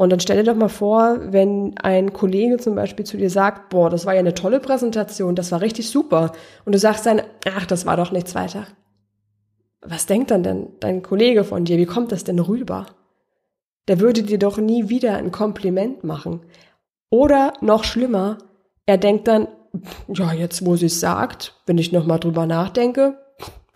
Und 0.01 0.09
dann 0.09 0.19
stell 0.19 0.37
dir 0.37 0.51
doch 0.51 0.59
mal 0.59 0.67
vor, 0.67 1.19
wenn 1.31 1.77
ein 1.77 2.11
Kollege 2.11 2.57
zum 2.57 2.75
Beispiel 2.75 3.05
zu 3.05 3.17
dir 3.17 3.29
sagt, 3.29 3.69
boah, 3.69 3.89
das 3.89 4.05
war 4.05 4.13
ja 4.13 4.19
eine 4.19 4.33
tolle 4.33 4.59
Präsentation, 4.59 5.35
das 5.35 5.51
war 5.51 5.61
richtig 5.61 5.89
super. 5.89 6.31
Und 6.65 6.73
du 6.73 6.79
sagst 6.79 7.05
dann, 7.05 7.21
ach, 7.47 7.65
das 7.65 7.85
war 7.85 7.97
doch 7.97 8.11
nichts 8.11 8.33
weiter. 8.33 8.65
Was 9.81 10.07
denkt 10.07 10.31
dann 10.31 10.43
denn 10.43 10.69
dein 10.79 11.03
Kollege 11.03 11.43
von 11.43 11.65
dir? 11.65 11.77
Wie 11.77 11.85
kommt 11.85 12.11
das 12.11 12.23
denn 12.23 12.39
rüber? 12.39 12.87
der 13.87 13.99
würde 13.99 14.23
dir 14.23 14.39
doch 14.39 14.57
nie 14.57 14.89
wieder 14.89 15.17
ein 15.17 15.31
Kompliment 15.31 16.03
machen. 16.03 16.41
Oder 17.09 17.53
noch 17.61 17.83
schlimmer, 17.83 18.37
er 18.85 18.97
denkt 18.97 19.27
dann, 19.27 19.47
ja, 20.07 20.33
jetzt 20.33 20.65
wo 20.65 20.75
sie 20.75 20.85
es 20.85 20.99
sagt, 20.99 21.61
wenn 21.65 21.77
ich 21.77 21.91
nochmal 21.91 22.19
drüber 22.19 22.45
nachdenke, 22.45 23.17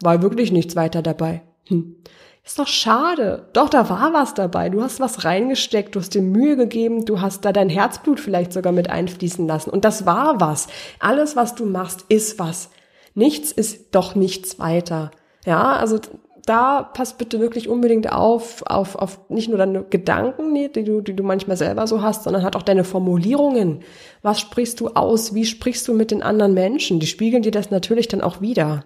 war 0.02 0.22
wirklich 0.22 0.52
nichts 0.52 0.76
weiter 0.76 1.02
dabei. 1.02 1.42
Hm. 1.68 1.98
Ist 2.46 2.60
doch 2.60 2.68
schade. 2.68 3.50
Doch, 3.54 3.70
da 3.70 3.90
war 3.90 4.14
was 4.14 4.36
dabei. 4.36 4.70
Du 4.70 4.84
hast 4.84 5.00
was 5.00 5.26
reingesteckt, 5.26 5.96
du 5.96 6.00
hast 6.00 6.14
dir 6.14 6.22
Mühe 6.22 6.56
gegeben, 6.56 7.04
du 7.04 7.20
hast 7.20 7.44
da 7.44 7.52
dein 7.52 7.70
Herzblut 7.70 8.20
vielleicht 8.20 8.54
sogar 8.54 8.72
mit 8.72 8.88
einfließen 8.88 9.48
lassen. 9.48 9.72
Und 9.72 9.84
das 9.84 10.06
war 10.06 10.40
was. 10.40 10.68
Alles, 11.00 11.36
was 11.36 11.56
du 11.56 11.66
machst, 11.66 12.06
ist 12.08 12.38
was. 12.38 12.70
Nichts 13.16 13.52
ist 13.52 13.96
doch 13.96 14.14
nichts 14.14 14.60
weiter. 14.60 15.10
Ja, 15.44 15.76
also 15.76 16.00
da 16.46 16.84
pass 16.84 17.18
bitte 17.18 17.40
wirklich 17.40 17.68
unbedingt 17.68 18.12
auf, 18.12 18.62
auf, 18.68 18.96
auf 18.96 19.20
nicht 19.30 19.50
nur 19.50 19.58
deine 19.58 19.84
Gedanken, 19.84 20.54
die 20.54 20.84
du, 20.84 21.02
die 21.02 21.16
du 21.16 21.24
manchmal 21.24 21.58
selber 21.58 21.88
so 21.88 22.04
hast, 22.04 22.26
sondern 22.26 22.44
halt 22.44 22.56
auch 22.56 22.62
deine 22.62 22.84
Formulierungen. 22.84 23.80
Was 24.22 24.40
sprichst 24.40 24.80
du 24.80 24.90
aus? 24.90 25.34
Wie 25.34 25.46
sprichst 25.46 25.88
du 25.88 25.96
mit 25.96 26.12
den 26.12 26.22
anderen 26.22 26.54
Menschen? 26.54 27.00
Die 27.00 27.08
spiegeln 27.08 27.42
dir 27.42 27.52
das 27.52 27.72
natürlich 27.72 28.08
dann 28.08 28.22
auch 28.22 28.40
wieder. 28.42 28.84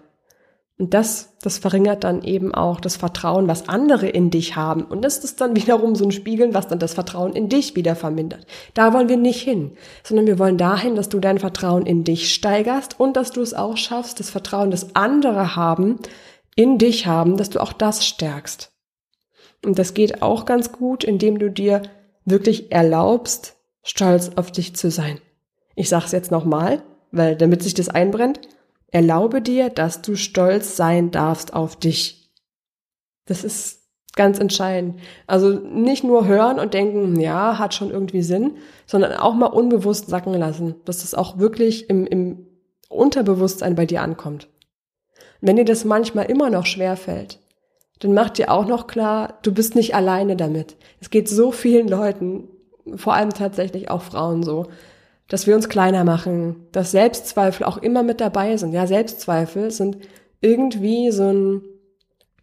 Und 0.80 0.94
das, 0.94 1.36
das 1.42 1.58
verringert 1.58 2.04
dann 2.04 2.22
eben 2.22 2.54
auch 2.54 2.80
das 2.80 2.96
Vertrauen, 2.96 3.48
was 3.48 3.68
andere 3.68 4.08
in 4.08 4.30
dich 4.30 4.56
haben. 4.56 4.82
Und 4.82 5.02
das 5.02 5.18
ist 5.18 5.42
dann 5.42 5.54
wiederum 5.56 5.94
so 5.94 6.04
ein 6.04 6.10
Spiegeln, 6.10 6.54
was 6.54 6.68
dann 6.68 6.78
das 6.78 6.94
Vertrauen 6.94 7.34
in 7.34 7.50
dich 7.50 7.76
wieder 7.76 7.94
vermindert. 7.94 8.46
Da 8.72 8.94
wollen 8.94 9.10
wir 9.10 9.18
nicht 9.18 9.42
hin, 9.42 9.72
sondern 10.02 10.26
wir 10.26 10.38
wollen 10.38 10.56
dahin, 10.56 10.96
dass 10.96 11.10
du 11.10 11.20
dein 11.20 11.38
Vertrauen 11.38 11.84
in 11.84 12.02
dich 12.04 12.32
steigerst 12.32 12.98
und 12.98 13.18
dass 13.18 13.30
du 13.30 13.42
es 13.42 13.52
auch 13.52 13.76
schaffst, 13.76 14.20
das 14.20 14.30
Vertrauen, 14.30 14.70
das 14.70 14.96
andere 14.96 15.54
haben, 15.54 15.98
in 16.56 16.78
dich 16.78 17.06
haben, 17.06 17.36
dass 17.36 17.50
du 17.50 17.60
auch 17.60 17.74
das 17.74 18.06
stärkst. 18.06 18.72
Und 19.62 19.78
das 19.78 19.92
geht 19.92 20.22
auch 20.22 20.46
ganz 20.46 20.72
gut, 20.72 21.04
indem 21.04 21.38
du 21.38 21.50
dir 21.50 21.82
wirklich 22.24 22.72
erlaubst, 22.72 23.56
stolz 23.82 24.30
auf 24.36 24.50
dich 24.50 24.74
zu 24.76 24.90
sein. 24.90 25.20
Ich 25.74 25.90
sag's 25.90 26.12
jetzt 26.12 26.30
nochmal, 26.30 26.82
weil 27.12 27.36
damit 27.36 27.62
sich 27.62 27.74
das 27.74 27.90
einbrennt. 27.90 28.40
Erlaube 28.92 29.40
dir, 29.40 29.70
dass 29.70 30.02
du 30.02 30.16
stolz 30.16 30.76
sein 30.76 31.10
darfst 31.10 31.54
auf 31.54 31.76
dich. 31.76 32.32
Das 33.26 33.44
ist 33.44 33.80
ganz 34.16 34.38
entscheidend. 34.38 34.98
Also 35.26 35.50
nicht 35.50 36.02
nur 36.02 36.26
hören 36.26 36.58
und 36.58 36.74
denken, 36.74 37.20
ja, 37.20 37.58
hat 37.58 37.74
schon 37.74 37.90
irgendwie 37.90 38.22
Sinn, 38.22 38.56
sondern 38.86 39.12
auch 39.14 39.34
mal 39.34 39.46
unbewusst 39.46 40.08
sacken 40.08 40.34
lassen, 40.34 40.74
dass 40.84 41.04
es 41.04 41.14
auch 41.14 41.38
wirklich 41.38 41.88
im, 41.88 42.06
im 42.06 42.46
Unterbewusstsein 42.88 43.76
bei 43.76 43.86
dir 43.86 44.02
ankommt. 44.02 44.48
wenn 45.40 45.56
dir 45.56 45.64
das 45.64 45.84
manchmal 45.84 46.26
immer 46.26 46.50
noch 46.50 46.66
schwer 46.66 46.96
fällt, 46.96 47.38
dann 48.00 48.12
mach 48.12 48.30
dir 48.30 48.50
auch 48.50 48.66
noch 48.66 48.86
klar, 48.86 49.38
du 49.42 49.52
bist 49.54 49.74
nicht 49.74 49.94
alleine 49.94 50.36
damit. 50.36 50.76
Es 51.00 51.10
geht 51.10 51.28
so 51.28 51.52
vielen 51.52 51.88
Leuten, 51.88 52.48
vor 52.96 53.14
allem 53.14 53.30
tatsächlich 53.30 53.90
auch 53.90 54.02
Frauen 54.02 54.42
so, 54.42 54.66
dass 55.30 55.46
wir 55.46 55.54
uns 55.54 55.68
kleiner 55.68 56.04
machen, 56.04 56.66
dass 56.72 56.90
Selbstzweifel 56.90 57.64
auch 57.64 57.78
immer 57.78 58.02
mit 58.02 58.20
dabei 58.20 58.56
sind. 58.56 58.72
Ja, 58.72 58.86
Selbstzweifel 58.86 59.70
sind 59.70 59.96
irgendwie 60.40 61.12
so 61.12 61.32
ein, 61.32 61.62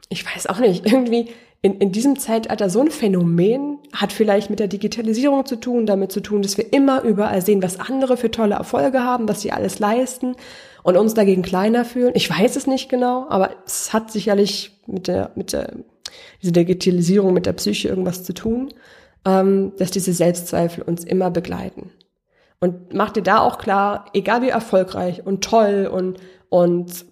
ich 0.09 0.25
weiß 0.25 0.47
auch 0.47 0.59
nicht, 0.59 0.85
irgendwie 0.85 1.27
in, 1.61 1.79
in 1.79 1.91
diesem 1.91 2.17
Zeitalter 2.17 2.69
so 2.69 2.79
ein 2.79 2.89
Phänomen, 2.89 3.79
hat 3.91 4.13
vielleicht 4.13 4.49
mit 4.49 4.59
der 4.59 4.69
Digitalisierung 4.69 5.45
zu 5.45 5.57
tun, 5.57 5.85
damit 5.85 6.13
zu 6.13 6.21
tun, 6.21 6.41
dass 6.41 6.57
wir 6.57 6.71
immer 6.71 7.03
überall 7.03 7.41
sehen, 7.41 7.61
was 7.61 7.79
andere 7.79 8.15
für 8.15 8.31
tolle 8.31 8.55
Erfolge 8.55 9.03
haben, 9.03 9.27
was 9.27 9.41
sie 9.41 9.51
alles 9.51 9.79
leisten 9.79 10.35
und 10.83 10.95
uns 10.95 11.13
dagegen 11.13 11.41
kleiner 11.41 11.83
fühlen. 11.83 12.13
Ich 12.15 12.29
weiß 12.29 12.55
es 12.55 12.67
nicht 12.67 12.87
genau, 12.87 13.25
aber 13.27 13.51
es 13.65 13.91
hat 13.91 14.11
sicherlich 14.11 14.79
mit 14.85 15.09
der, 15.09 15.31
mit 15.35 15.51
der, 15.51 15.73
diese 16.41 16.53
Digitalisierung, 16.53 17.33
mit 17.33 17.45
der 17.45 17.53
Psyche 17.53 17.89
irgendwas 17.89 18.23
zu 18.23 18.33
tun, 18.33 18.73
ähm, 19.25 19.73
dass 19.77 19.91
diese 19.91 20.13
Selbstzweifel 20.13 20.83
uns 20.83 21.03
immer 21.03 21.31
begleiten. 21.31 21.89
Und 22.59 22.93
mach 22.93 23.11
dir 23.11 23.21
da 23.21 23.39
auch 23.39 23.59
klar, 23.59 24.05
egal 24.13 24.41
wie 24.41 24.49
erfolgreich 24.49 25.25
und 25.25 25.43
toll 25.43 25.89
und, 25.91 26.19
und 26.49 27.05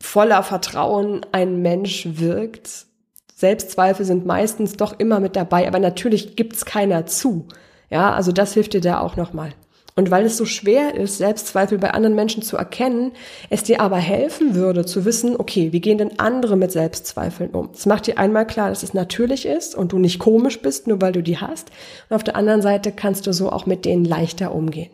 voller 0.00 0.42
Vertrauen 0.42 1.24
ein 1.32 1.62
Mensch 1.62 2.06
wirkt, 2.12 2.86
Selbstzweifel 3.34 4.04
sind 4.04 4.26
meistens 4.26 4.76
doch 4.76 4.98
immer 4.98 5.20
mit 5.20 5.36
dabei, 5.36 5.68
aber 5.68 5.78
natürlich 5.78 6.34
gibt's 6.34 6.64
keiner 6.64 7.06
zu. 7.06 7.46
Ja, 7.88 8.12
also 8.12 8.32
das 8.32 8.54
hilft 8.54 8.74
dir 8.74 8.80
da 8.80 8.98
auch 8.98 9.14
nochmal. 9.14 9.52
Und 9.98 10.12
weil 10.12 10.26
es 10.26 10.36
so 10.36 10.44
schwer 10.44 10.94
ist, 10.94 11.18
Selbstzweifel 11.18 11.76
bei 11.76 11.90
anderen 11.90 12.14
Menschen 12.14 12.40
zu 12.40 12.56
erkennen, 12.56 13.10
es 13.50 13.64
dir 13.64 13.80
aber 13.80 13.96
helfen 13.96 14.54
würde 14.54 14.86
zu 14.86 15.04
wissen, 15.04 15.34
okay, 15.36 15.72
wie 15.72 15.80
gehen 15.80 15.98
denn 15.98 16.20
andere 16.20 16.56
mit 16.56 16.70
Selbstzweifeln 16.70 17.50
um? 17.50 17.70
Es 17.74 17.84
macht 17.84 18.06
dir 18.06 18.16
einmal 18.16 18.46
klar, 18.46 18.68
dass 18.68 18.84
es 18.84 18.94
natürlich 18.94 19.44
ist 19.44 19.74
und 19.74 19.90
du 19.90 19.98
nicht 19.98 20.20
komisch 20.20 20.62
bist, 20.62 20.86
nur 20.86 21.02
weil 21.02 21.10
du 21.10 21.20
die 21.20 21.38
hast. 21.38 21.72
Und 22.08 22.14
auf 22.14 22.22
der 22.22 22.36
anderen 22.36 22.62
Seite 22.62 22.92
kannst 22.92 23.26
du 23.26 23.32
so 23.32 23.50
auch 23.50 23.66
mit 23.66 23.84
denen 23.84 24.04
leichter 24.04 24.54
umgehen. 24.54 24.92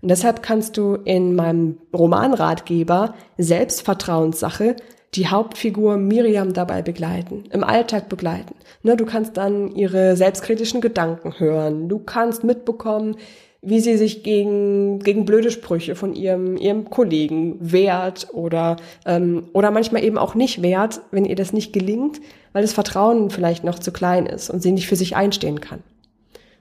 Und 0.00 0.08
deshalb 0.08 0.42
kannst 0.42 0.78
du 0.78 0.94
in 0.94 1.34
meinem 1.34 1.76
Romanratgeber 1.94 3.16
Selbstvertrauenssache 3.36 4.76
die 5.14 5.28
Hauptfigur 5.28 5.98
Miriam 5.98 6.54
dabei 6.54 6.80
begleiten, 6.80 7.44
im 7.50 7.64
Alltag 7.64 8.08
begleiten. 8.08 8.54
Ne, 8.82 8.96
du 8.96 9.04
kannst 9.04 9.36
dann 9.36 9.72
ihre 9.74 10.16
selbstkritischen 10.16 10.80
Gedanken 10.80 11.38
hören. 11.38 11.90
Du 11.90 11.98
kannst 11.98 12.44
mitbekommen, 12.44 13.16
wie 13.60 13.80
sie 13.80 13.96
sich 13.96 14.22
gegen, 14.22 15.00
gegen 15.00 15.24
blöde 15.24 15.50
Sprüche 15.50 15.96
von 15.96 16.14
ihrem, 16.14 16.56
ihrem 16.56 16.90
Kollegen 16.90 17.56
wehrt 17.60 18.28
oder, 18.32 18.76
ähm, 19.04 19.48
oder 19.52 19.70
manchmal 19.70 20.04
eben 20.04 20.16
auch 20.16 20.34
nicht 20.34 20.62
wehrt, 20.62 21.00
wenn 21.10 21.24
ihr 21.24 21.34
das 21.34 21.52
nicht 21.52 21.72
gelingt, 21.72 22.20
weil 22.52 22.62
das 22.62 22.72
Vertrauen 22.72 23.30
vielleicht 23.30 23.64
noch 23.64 23.78
zu 23.78 23.90
klein 23.90 24.26
ist 24.26 24.48
und 24.48 24.62
sie 24.62 24.72
nicht 24.72 24.86
für 24.86 24.96
sich 24.96 25.16
einstehen 25.16 25.60
kann. 25.60 25.82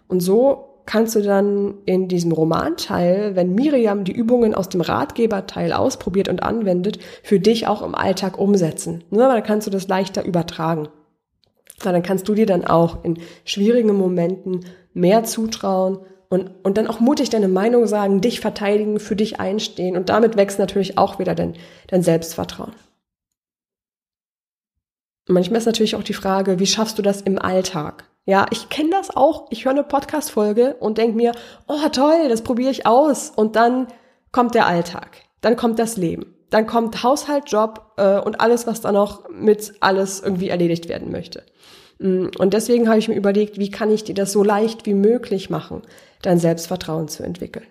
Und 0.07 0.21
so 0.21 0.77
kannst 0.87 1.15
du 1.15 1.21
dann 1.21 1.75
in 1.85 2.07
diesem 2.07 2.31
Romanteil, 2.31 3.35
wenn 3.35 3.53
Miriam 3.53 4.03
die 4.03 4.13
Übungen 4.13 4.55
aus 4.55 4.69
dem 4.69 4.81
Ratgeberteil 4.81 5.73
ausprobiert 5.73 6.29
und 6.29 6.41
anwendet, 6.41 6.97
für 7.21 7.39
dich 7.39 7.67
auch 7.67 7.83
im 7.83 7.93
Alltag 7.93 8.39
umsetzen. 8.39 9.03
Ne? 9.11 9.19
Dann 9.19 9.43
kannst 9.43 9.67
du 9.67 9.71
das 9.71 9.87
leichter 9.87 10.25
übertragen. 10.25 10.87
Weil 11.83 11.93
dann 11.93 12.03
kannst 12.03 12.27
du 12.27 12.33
dir 12.33 12.47
dann 12.47 12.65
auch 12.65 13.03
in 13.03 13.19
schwierigen 13.45 13.95
Momenten 13.95 14.61
mehr 14.93 15.25
zutrauen 15.25 15.99
und, 16.29 16.51
und 16.63 16.77
dann 16.77 16.87
auch 16.87 16.99
mutig 16.99 17.29
deine 17.29 17.47
Meinung 17.47 17.87
sagen, 17.87 18.21
dich 18.21 18.39
verteidigen, 18.39 18.99
für 18.99 19.15
dich 19.15 19.39
einstehen. 19.39 19.95
Und 19.95 20.09
damit 20.09 20.35
wächst 20.35 20.59
natürlich 20.59 20.97
auch 20.97 21.19
wieder 21.19 21.35
dein, 21.35 21.55
dein 21.87 22.03
Selbstvertrauen. 22.03 22.73
Manchmal 25.27 25.59
ist 25.59 25.65
natürlich 25.65 25.95
auch 25.95 26.03
die 26.03 26.13
Frage, 26.13 26.59
wie 26.59 26.67
schaffst 26.67 26.97
du 26.97 27.01
das 27.01 27.21
im 27.21 27.39
Alltag? 27.39 28.05
Ja, 28.25 28.45
ich 28.51 28.69
kenne 28.69 28.89
das 28.91 29.15
auch. 29.15 29.47
Ich 29.51 29.65
höre 29.65 29.71
eine 29.71 29.83
Podcast-Folge 29.83 30.75
und 30.79 30.97
denke 30.97 31.15
mir, 31.15 31.31
oh 31.67 31.87
toll, 31.91 32.27
das 32.29 32.41
probiere 32.41 32.71
ich 32.71 32.85
aus. 32.85 33.31
Und 33.33 33.55
dann 33.55 33.87
kommt 34.31 34.53
der 34.55 34.67
Alltag, 34.67 35.17
dann 35.41 35.55
kommt 35.55 35.79
das 35.79 35.97
Leben, 35.97 36.35
dann 36.49 36.67
kommt 36.67 37.03
Haushalt, 37.03 37.45
Job 37.47 37.93
äh, 37.97 38.19
und 38.19 38.41
alles, 38.41 38.67
was 38.67 38.81
da 38.81 38.91
noch 38.91 39.29
mit 39.29 39.75
alles 39.79 40.21
irgendwie 40.21 40.49
erledigt 40.49 40.89
werden 40.89 41.11
möchte. 41.11 41.43
Mm, 41.99 42.27
und 42.37 42.53
deswegen 42.53 42.87
habe 42.89 42.99
ich 42.99 43.07
mir 43.07 43.15
überlegt, 43.15 43.59
wie 43.59 43.71
kann 43.71 43.91
ich 43.91 44.03
dir 44.03 44.15
das 44.15 44.31
so 44.31 44.43
leicht 44.43 44.85
wie 44.85 44.93
möglich 44.93 45.49
machen, 45.49 45.81
dein 46.21 46.39
Selbstvertrauen 46.39 47.07
zu 47.07 47.23
entwickeln. 47.23 47.65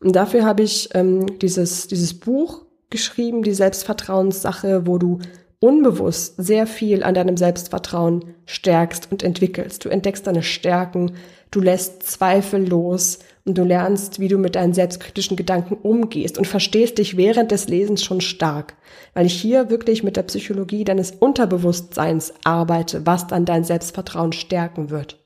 Und 0.00 0.16
dafür 0.16 0.44
habe 0.44 0.62
ich 0.62 0.88
ähm, 0.94 1.38
dieses, 1.38 1.86
dieses 1.86 2.18
Buch 2.18 2.64
geschrieben, 2.90 3.42
die 3.42 3.54
Selbstvertrauenssache, 3.54 4.86
wo 4.86 4.98
du 4.98 5.20
unbewusst 5.60 6.34
sehr 6.38 6.66
viel 6.66 7.04
an 7.04 7.14
deinem 7.14 7.36
Selbstvertrauen 7.36 8.34
stärkst 8.46 9.12
und 9.12 9.22
entwickelst. 9.22 9.84
Du 9.84 9.88
entdeckst 9.88 10.26
deine 10.26 10.42
Stärken, 10.42 11.12
du 11.52 11.60
lässt 11.60 12.02
Zweifel 12.02 12.68
los 12.68 13.20
und 13.44 13.58
du 13.58 13.64
lernst, 13.64 14.20
wie 14.20 14.28
du 14.28 14.38
mit 14.38 14.54
deinen 14.54 14.74
selbstkritischen 14.74 15.36
Gedanken 15.36 15.74
umgehst 15.74 16.38
und 16.38 16.46
verstehst 16.46 16.98
dich 16.98 17.16
während 17.16 17.50
des 17.50 17.68
Lesens 17.68 18.04
schon 18.04 18.20
stark, 18.20 18.74
weil 19.14 19.26
ich 19.26 19.34
hier 19.34 19.70
wirklich 19.70 20.02
mit 20.02 20.16
der 20.16 20.22
Psychologie 20.22 20.84
deines 20.84 21.10
Unterbewusstseins 21.10 22.34
arbeite, 22.44 23.06
was 23.06 23.26
dann 23.26 23.44
dein 23.44 23.64
Selbstvertrauen 23.64 24.32
stärken 24.32 24.90
wird. 24.90 25.18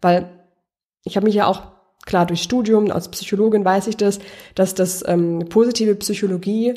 Weil 0.00 0.30
ich 1.04 1.16
habe 1.16 1.26
mich 1.26 1.34
ja 1.34 1.46
auch 1.46 1.62
klar 2.06 2.26
durch 2.26 2.42
Studium 2.42 2.90
als 2.90 3.08
Psychologin 3.08 3.64
weiß 3.64 3.86
ich 3.88 3.96
das, 3.96 4.20
dass 4.54 4.74
das 4.74 5.06
ähm, 5.06 5.46
positive 5.48 5.94
Psychologie 5.96 6.74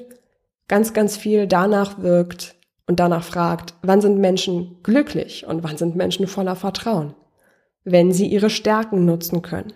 ganz, 0.67 0.93
ganz 0.93 1.17
viel 1.17 1.47
danach 1.47 2.01
wirkt, 2.01 2.55
und 2.87 2.99
danach 2.99 3.23
fragt, 3.23 3.75
wann 3.81 4.01
sind 4.01 4.19
Menschen 4.19 4.77
glücklich 4.83 5.45
und 5.47 5.63
wann 5.63 5.77
sind 5.77 5.95
Menschen 5.95 6.27
voller 6.27 6.55
Vertrauen, 6.55 7.13
wenn 7.83 8.11
sie 8.11 8.27
ihre 8.27 8.49
Stärken 8.49 9.05
nutzen 9.05 9.41
können. 9.41 9.73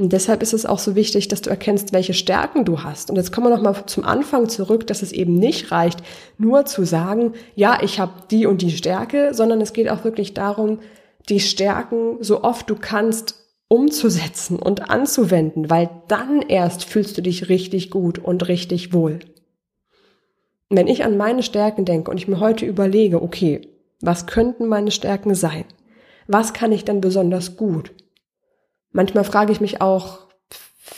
Und 0.00 0.12
deshalb 0.12 0.42
ist 0.42 0.54
es 0.54 0.66
auch 0.66 0.78
so 0.78 0.96
wichtig, 0.96 1.28
dass 1.28 1.42
du 1.42 1.50
erkennst, 1.50 1.92
welche 1.92 2.14
Stärken 2.14 2.64
du 2.64 2.82
hast. 2.82 3.10
Und 3.10 3.16
jetzt 3.16 3.32
kommen 3.32 3.48
wir 3.48 3.56
nochmal 3.56 3.84
zum 3.86 4.04
Anfang 4.04 4.48
zurück, 4.48 4.86
dass 4.86 5.02
es 5.02 5.12
eben 5.12 5.34
nicht 5.34 5.70
reicht, 5.70 6.00
nur 6.38 6.64
zu 6.64 6.84
sagen, 6.84 7.34
ja, 7.54 7.78
ich 7.82 8.00
habe 8.00 8.12
die 8.30 8.46
und 8.46 8.62
die 8.62 8.70
Stärke, 8.70 9.34
sondern 9.34 9.60
es 9.60 9.72
geht 9.72 9.90
auch 9.90 10.02
wirklich 10.02 10.34
darum, 10.34 10.80
die 11.28 11.40
Stärken 11.40 12.16
so 12.20 12.42
oft 12.42 12.68
du 12.68 12.74
kannst 12.74 13.36
umzusetzen 13.68 14.58
und 14.58 14.90
anzuwenden, 14.90 15.70
weil 15.70 15.90
dann 16.08 16.42
erst 16.42 16.84
fühlst 16.84 17.16
du 17.18 17.22
dich 17.22 17.48
richtig 17.48 17.90
gut 17.90 18.18
und 18.18 18.48
richtig 18.48 18.92
wohl 18.92 19.20
wenn 20.70 20.86
ich 20.86 21.04
an 21.04 21.16
meine 21.16 21.42
Stärken 21.42 21.84
denke 21.84 22.10
und 22.10 22.16
ich 22.16 22.28
mir 22.28 22.40
heute 22.40 22.64
überlege, 22.64 23.20
okay, 23.20 23.60
was 24.00 24.26
könnten 24.26 24.66
meine 24.68 24.92
Stärken 24.92 25.34
sein? 25.34 25.64
Was 26.28 26.52
kann 26.52 26.70
ich 26.72 26.84
denn 26.84 27.00
besonders 27.00 27.56
gut? 27.56 27.92
Manchmal 28.92 29.24
frage 29.24 29.52
ich 29.52 29.60
mich 29.60 29.80
auch, 29.80 30.20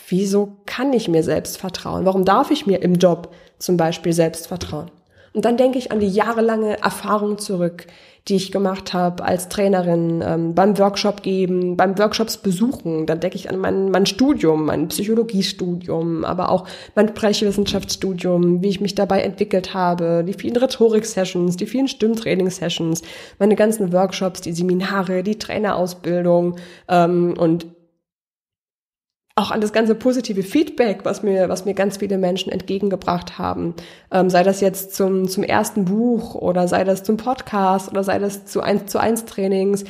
wieso 0.09 0.59
kann 0.67 0.93
ich 0.93 1.09
mir 1.09 1.23
selbst 1.23 1.59
vertrauen? 1.59 2.05
Warum 2.05 2.25
darf 2.25 2.51
ich 2.51 2.67
mir 2.67 2.83
im 2.83 2.95
Job 2.95 3.35
zum 3.59 3.77
Beispiel 3.77 4.13
selbst 4.13 4.47
vertrauen? 4.47 4.91
Und 5.35 5.45
dann 5.45 5.57
denke 5.57 5.79
ich 5.79 5.91
an 5.91 6.01
die 6.01 6.09
jahrelange 6.09 6.79
Erfahrung 6.83 7.39
zurück, 7.39 7.87
die 8.29 8.37
ich 8.37 8.53
gemacht 8.53 8.93
habe 8.93 9.25
als 9.25 9.49
Trainerin, 9.49 10.23
ähm, 10.25 10.55
beim 10.55 10.79
Workshop 10.79 11.23
geben, 11.23 11.77
beim 11.77 11.99
Workshops 11.99 12.37
besuchen. 12.37 13.07
Dann 13.07 13.19
denke 13.19 13.37
ich 13.37 13.51
an 13.51 13.59
mein, 13.59 13.91
mein 13.91 14.07
Studium, 14.07 14.67
mein 14.67 14.89
Psychologiestudium, 14.89 16.25
aber 16.25 16.51
auch 16.51 16.69
mein 16.95 17.09
Sprechwissenschaftsstudium, 17.09 18.63
wie 18.63 18.69
ich 18.69 18.81
mich 18.81 18.95
dabei 18.95 19.23
entwickelt 19.23 19.75
habe, 19.75 20.23
die 20.27 20.35
vielen 20.35 20.57
Rhetorik-Sessions, 20.57 21.57
die 21.57 21.67
vielen 21.67 21.89
Stimmtraining-Sessions, 21.89 23.03
meine 23.39 23.57
ganzen 23.57 23.93
Workshops, 23.93 24.43
die 24.43 24.53
Seminare, 24.53 25.25
die 25.25 25.39
Trainerausbildung 25.39 26.57
ähm, 26.89 27.35
und 27.37 27.67
auch 29.35 29.51
an 29.51 29.61
das 29.61 29.73
ganze 29.73 29.95
positive 29.95 30.43
Feedback, 30.43 31.05
was 31.05 31.23
mir, 31.23 31.49
was 31.49 31.65
mir 31.65 31.75
ganz 31.75 31.97
viele 31.97 32.19
Menschen 32.19 32.53
entgegengebracht 32.53 33.39
haben. 33.39 33.75
Ähm, 34.11 34.29
sei 34.29 34.43
das 34.43 34.61
jetzt 34.61 34.95
zum, 34.95 35.29
zum 35.29 35.43
ersten 35.43 35.87
Buch 35.87 36.35
oder 36.35 36.69
sei 36.69 36.85
das 36.85 37.03
zum 37.03 37.17
Podcast 37.17 37.91
oder 37.91 38.05
sei 38.05 38.19
das 38.19 38.45
zu 38.45 38.61
eins 38.61 38.91
zu 38.91 38.99
eins 38.99 39.25
Trainings. 39.25 39.85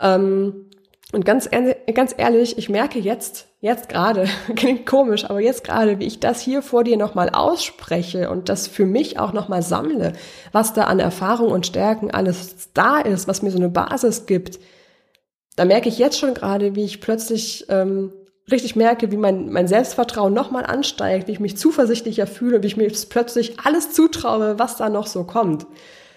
Ähm, 0.00 0.64
und 1.12 1.24
ganz, 1.24 1.48
ganz 1.94 2.14
ehrlich, 2.18 2.58
ich 2.58 2.68
merke 2.68 2.98
jetzt, 2.98 3.46
jetzt 3.60 3.88
gerade, 3.88 4.26
klingt 4.56 4.84
komisch, 4.84 5.24
aber 5.24 5.40
jetzt 5.40 5.64
gerade, 5.64 6.00
wie 6.00 6.06
ich 6.06 6.20
das 6.20 6.40
hier 6.40 6.60
vor 6.60 6.84
dir 6.84 6.96
nochmal 6.96 7.30
ausspreche 7.30 8.28
und 8.30 8.48
das 8.48 8.66
für 8.66 8.84
mich 8.84 9.18
auch 9.18 9.32
nochmal 9.32 9.62
sammle, 9.62 10.12
was 10.52 10.74
da 10.74 10.84
an 10.84 10.98
Erfahrung 10.98 11.50
und 11.50 11.66
Stärken 11.66 12.10
alles 12.10 12.72
da 12.74 12.98
ist, 12.98 13.26
was 13.26 13.42
mir 13.42 13.50
so 13.50 13.58
eine 13.58 13.70
Basis 13.70 14.26
gibt, 14.26 14.58
da 15.56 15.64
merke 15.64 15.88
ich 15.88 15.98
jetzt 15.98 16.18
schon 16.18 16.34
gerade, 16.34 16.76
wie 16.76 16.84
ich 16.84 17.00
plötzlich 17.00 17.66
ähm, 17.68 18.12
richtig 18.50 18.76
merke, 18.76 19.10
wie 19.10 19.16
mein, 19.16 19.50
mein 19.50 19.68
Selbstvertrauen 19.68 20.32
nochmal 20.32 20.66
ansteigt, 20.66 21.28
wie 21.28 21.32
ich 21.32 21.40
mich 21.40 21.56
zuversichtlicher 21.56 22.26
fühle, 22.26 22.62
wie 22.62 22.66
ich 22.66 22.76
mir 22.76 22.90
plötzlich 23.08 23.60
alles 23.60 23.92
zutraue, 23.92 24.58
was 24.58 24.76
da 24.76 24.88
noch 24.88 25.06
so 25.06 25.24
kommt. 25.24 25.66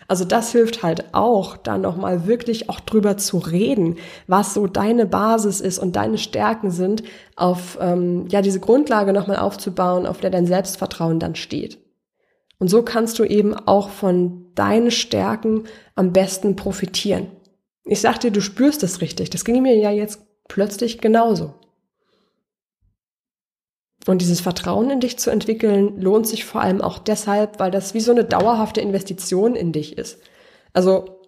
Also 0.08 0.26
das 0.26 0.52
hilft 0.52 0.84
halt 0.84 1.14
auch, 1.14 1.56
da 1.56 1.78
nochmal 1.78 2.28
wirklich 2.28 2.70
auch 2.70 2.82
drüber 2.82 3.16
zu 3.16 3.38
reden, 3.38 3.96
was 4.28 4.54
so 4.54 4.68
deine 4.68 5.06
Basis 5.06 5.62
ist 5.62 5.80
und 5.80 5.96
deine 5.96 6.18
Stärken 6.18 6.70
sind, 6.70 7.04
auf 7.38 7.78
ähm, 7.80 8.28
ja 8.28 8.42
diese 8.42 8.60
Grundlage 8.60 9.14
nochmal 9.14 9.38
aufzubauen, 9.38 10.06
auf 10.06 10.20
der 10.20 10.30
dein 10.30 10.46
Selbstvertrauen 10.46 11.20
dann 11.20 11.36
steht. 11.36 11.80
Und 12.60 12.68
so 12.68 12.84
kannst 12.84 13.20
du 13.20 13.24
eben 13.24 13.54
auch 13.56 13.90
von 13.90 14.52
deinen 14.54 14.92
Stärken 14.92 15.64
am 15.96 16.12
besten 16.12 16.58
profitieren. 16.58 17.28
Ich 17.86 18.02
sag 18.02 18.20
dir, 18.20 18.32
du 18.32 18.42
spürst 18.42 18.84
es 18.84 19.02
richtig. 19.02 19.30
Das 19.30 19.46
ging 19.46 19.62
mir 19.64 19.78
ja 19.78 19.92
jetzt 19.92 20.20
plötzlich 20.48 21.00
genauso. 21.00 21.54
Und 24.08 24.22
dieses 24.22 24.42
Vertrauen 24.42 24.90
in 24.90 25.00
dich 25.00 25.20
zu 25.20 25.30
entwickeln, 25.30 26.02
lohnt 26.02 26.28
sich 26.28 26.44
vor 26.44 26.62
allem 26.62 26.82
auch 26.82 26.98
deshalb, 26.98 27.60
weil 27.60 27.72
das 27.72 27.94
wie 27.94 28.00
so 28.00 28.12
eine 28.12 28.24
dauerhafte 28.24 28.82
Investition 28.82 29.56
in 29.56 29.72
dich 29.72 29.98
ist. 29.98 30.18
Also 30.74 31.21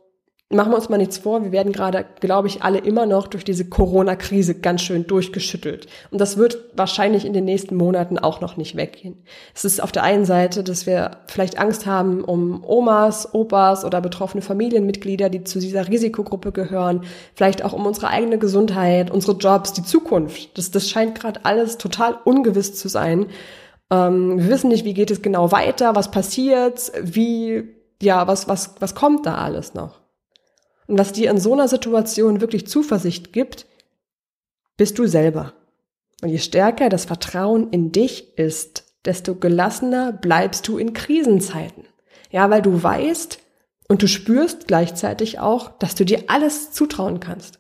machen 0.53 0.71
wir 0.71 0.75
uns 0.75 0.89
mal 0.89 0.97
nichts 0.97 1.17
vor, 1.17 1.43
wir 1.43 1.51
werden 1.51 1.73
gerade, 1.73 2.05
glaube 2.19 2.47
ich, 2.47 2.63
alle 2.63 2.79
immer 2.79 3.05
noch 3.05 3.27
durch 3.27 3.43
diese 3.43 3.65
Corona-Krise 3.65 4.55
ganz 4.55 4.81
schön 4.81 5.07
durchgeschüttelt. 5.07 5.87
Und 6.11 6.21
das 6.21 6.37
wird 6.37 6.57
wahrscheinlich 6.75 7.25
in 7.25 7.33
den 7.33 7.45
nächsten 7.45 7.75
Monaten 7.75 8.17
auch 8.19 8.41
noch 8.41 8.57
nicht 8.57 8.75
weggehen. 8.75 9.23
Es 9.53 9.65
ist 9.65 9.81
auf 9.81 9.91
der 9.91 10.03
einen 10.03 10.25
Seite, 10.25 10.63
dass 10.63 10.85
wir 10.85 11.17
vielleicht 11.27 11.57
Angst 11.57 11.85
haben 11.85 12.23
um 12.23 12.63
Omas, 12.63 13.33
Opas 13.33 13.83
oder 13.83 14.01
betroffene 14.01 14.41
Familienmitglieder, 14.41 15.29
die 15.29 15.43
zu 15.43 15.59
dieser 15.59 15.87
Risikogruppe 15.87 16.51
gehören, 16.51 17.01
vielleicht 17.35 17.65
auch 17.65 17.73
um 17.73 17.85
unsere 17.85 18.07
eigene 18.07 18.37
Gesundheit, 18.37 19.11
unsere 19.11 19.37
Jobs, 19.37 19.73
die 19.73 19.83
Zukunft. 19.83 20.57
Das, 20.57 20.71
das 20.71 20.89
scheint 20.89 21.19
gerade 21.19 21.41
alles 21.43 21.77
total 21.77 22.17
ungewiss 22.25 22.75
zu 22.75 22.87
sein. 22.87 23.27
Ähm, 23.89 24.39
wir 24.39 24.49
wissen 24.49 24.69
nicht, 24.69 24.85
wie 24.85 24.93
geht 24.93 25.11
es 25.11 25.21
genau 25.21 25.51
weiter, 25.51 25.95
was 25.95 26.11
passiert, 26.11 26.91
wie, 27.01 27.63
ja, 28.01 28.27
was, 28.27 28.47
was, 28.47 28.75
was 28.79 28.95
kommt 28.95 29.25
da 29.25 29.35
alles 29.35 29.73
noch. 29.73 30.02
Und 30.87 30.99
was 30.99 31.13
dir 31.13 31.29
in 31.31 31.39
so 31.39 31.53
einer 31.53 31.67
Situation 31.67 32.41
wirklich 32.41 32.67
Zuversicht 32.67 33.33
gibt, 33.33 33.65
bist 34.77 34.97
du 34.99 35.05
selber. 35.05 35.53
Und 36.21 36.29
je 36.29 36.39
stärker 36.39 36.89
das 36.89 37.05
Vertrauen 37.05 37.69
in 37.71 37.91
dich 37.91 38.37
ist, 38.37 38.85
desto 39.05 39.35
gelassener 39.35 40.11
bleibst 40.11 40.67
du 40.67 40.77
in 40.77 40.93
Krisenzeiten. 40.93 41.85
Ja, 42.31 42.49
weil 42.49 42.61
du 42.61 42.81
weißt 42.81 43.39
und 43.87 44.01
du 44.01 44.07
spürst 44.07 44.67
gleichzeitig 44.67 45.39
auch, 45.39 45.77
dass 45.77 45.95
du 45.95 46.05
dir 46.05 46.23
alles 46.27 46.71
zutrauen 46.71 47.19
kannst. 47.19 47.59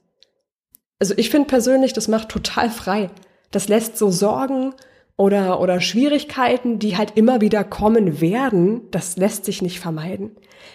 Also 0.99 1.13
ich 1.17 1.29
finde 1.29 1.47
persönlich, 1.47 1.93
das 1.93 2.07
macht 2.07 2.29
total 2.29 2.69
frei. 2.69 3.09
Das 3.51 3.67
lässt 3.67 3.97
so 3.97 4.09
Sorgen 4.09 4.73
oder, 5.17 5.59
oder 5.59 5.81
Schwierigkeiten, 5.81 6.79
die 6.79 6.97
halt 6.97 7.17
immer 7.17 7.41
wieder 7.41 7.63
kommen 7.63 8.21
werden, 8.21 8.89
das 8.89 9.17
lässt 9.17 9.45
sich 9.45 9.61
nicht 9.61 9.79
vermeiden. 9.79 10.31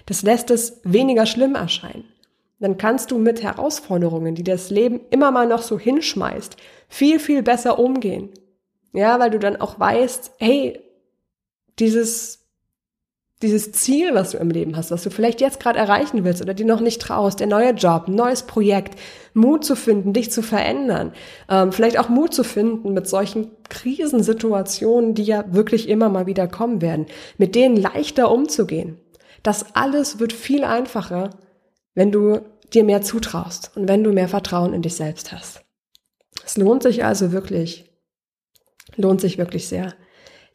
Das 0.06 0.22
lässt 0.22 0.50
es 0.50 0.80
weniger 0.84 1.26
schlimm 1.26 1.54
erscheinen 1.54 2.04
dann 2.60 2.76
kannst 2.76 3.10
du 3.10 3.18
mit 3.18 3.42
Herausforderungen, 3.42 4.34
die 4.34 4.44
das 4.44 4.70
Leben 4.70 5.00
immer 5.10 5.30
mal 5.30 5.46
noch 5.46 5.62
so 5.62 5.78
hinschmeißt, 5.78 6.56
viel, 6.88 7.18
viel 7.20 7.42
besser 7.42 7.78
umgehen. 7.78 8.30
Ja, 8.92 9.20
weil 9.20 9.30
du 9.30 9.38
dann 9.38 9.60
auch 9.60 9.78
weißt, 9.78 10.32
hey, 10.38 10.80
dieses, 11.78 12.48
dieses 13.42 13.70
Ziel, 13.70 14.14
was 14.14 14.30
du 14.30 14.38
im 14.38 14.50
Leben 14.50 14.76
hast, 14.76 14.90
was 14.90 15.04
du 15.04 15.10
vielleicht 15.10 15.40
jetzt 15.40 15.60
gerade 15.60 15.78
erreichen 15.78 16.24
willst 16.24 16.42
oder 16.42 16.54
dir 16.54 16.66
noch 16.66 16.80
nicht 16.80 17.00
traust, 17.00 17.38
der 17.38 17.46
neue 17.46 17.70
Job, 17.70 18.08
neues 18.08 18.42
Projekt, 18.42 18.98
Mut 19.34 19.64
zu 19.64 19.76
finden, 19.76 20.12
dich 20.12 20.32
zu 20.32 20.42
verändern, 20.42 21.12
ähm, 21.48 21.70
vielleicht 21.70 21.98
auch 21.98 22.08
Mut 22.08 22.34
zu 22.34 22.42
finden 22.42 22.94
mit 22.94 23.06
solchen 23.06 23.50
Krisensituationen, 23.68 25.14
die 25.14 25.24
ja 25.24 25.44
wirklich 25.52 25.88
immer 25.88 26.08
mal 26.08 26.26
wieder 26.26 26.48
kommen 26.48 26.80
werden, 26.80 27.06
mit 27.36 27.54
denen 27.54 27.76
leichter 27.76 28.32
umzugehen. 28.32 28.98
Das 29.44 29.76
alles 29.76 30.18
wird 30.18 30.32
viel 30.32 30.64
einfacher, 30.64 31.30
wenn 31.94 32.12
du 32.12 32.40
dir 32.72 32.84
mehr 32.84 33.02
zutraust 33.02 33.72
und 33.74 33.88
wenn 33.88 34.04
du 34.04 34.12
mehr 34.12 34.28
Vertrauen 34.28 34.74
in 34.74 34.82
dich 34.82 34.94
selbst 34.94 35.32
hast. 35.32 35.62
Es 36.44 36.56
lohnt 36.56 36.82
sich 36.82 37.04
also 37.04 37.32
wirklich, 37.32 37.90
lohnt 38.96 39.20
sich 39.20 39.38
wirklich 39.38 39.68
sehr, 39.68 39.94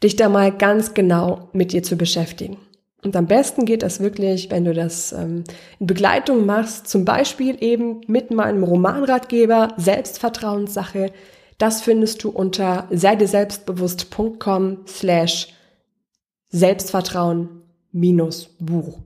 dich 0.02 0.16
da 0.16 0.30
mal 0.30 0.52
ganz 0.52 0.94
genau 0.94 1.50
mit 1.54 1.72
dir 1.72 1.84
zu 1.84 1.96
beschäftigen. 1.96 2.58
Und 3.04 3.16
am 3.16 3.28
besten 3.28 3.66
geht 3.66 3.84
das 3.84 4.00
wirklich, 4.00 4.50
wenn 4.50 4.64
du 4.64 4.74
das 4.74 5.12
ähm, 5.12 5.44
in 5.80 5.88
Begleitung 5.88 6.46
machst, 6.46 6.88
zum 6.88 7.04
Beispiel 7.04 7.62
eben 7.62 8.02
mit 8.08 8.32
meinem 8.32 8.64
Romanratgeber 8.64 9.74
Selbstvertrauenssache. 9.78 11.12
Das 11.58 11.82
findest 11.82 12.24
du 12.24 12.30
unter 12.30 12.88
seideselbstbewusst.com 12.92 14.86
slash 14.88 15.50
Selbstvertrauen 16.50 17.64
minus 17.92 18.56
Buch 18.60 19.00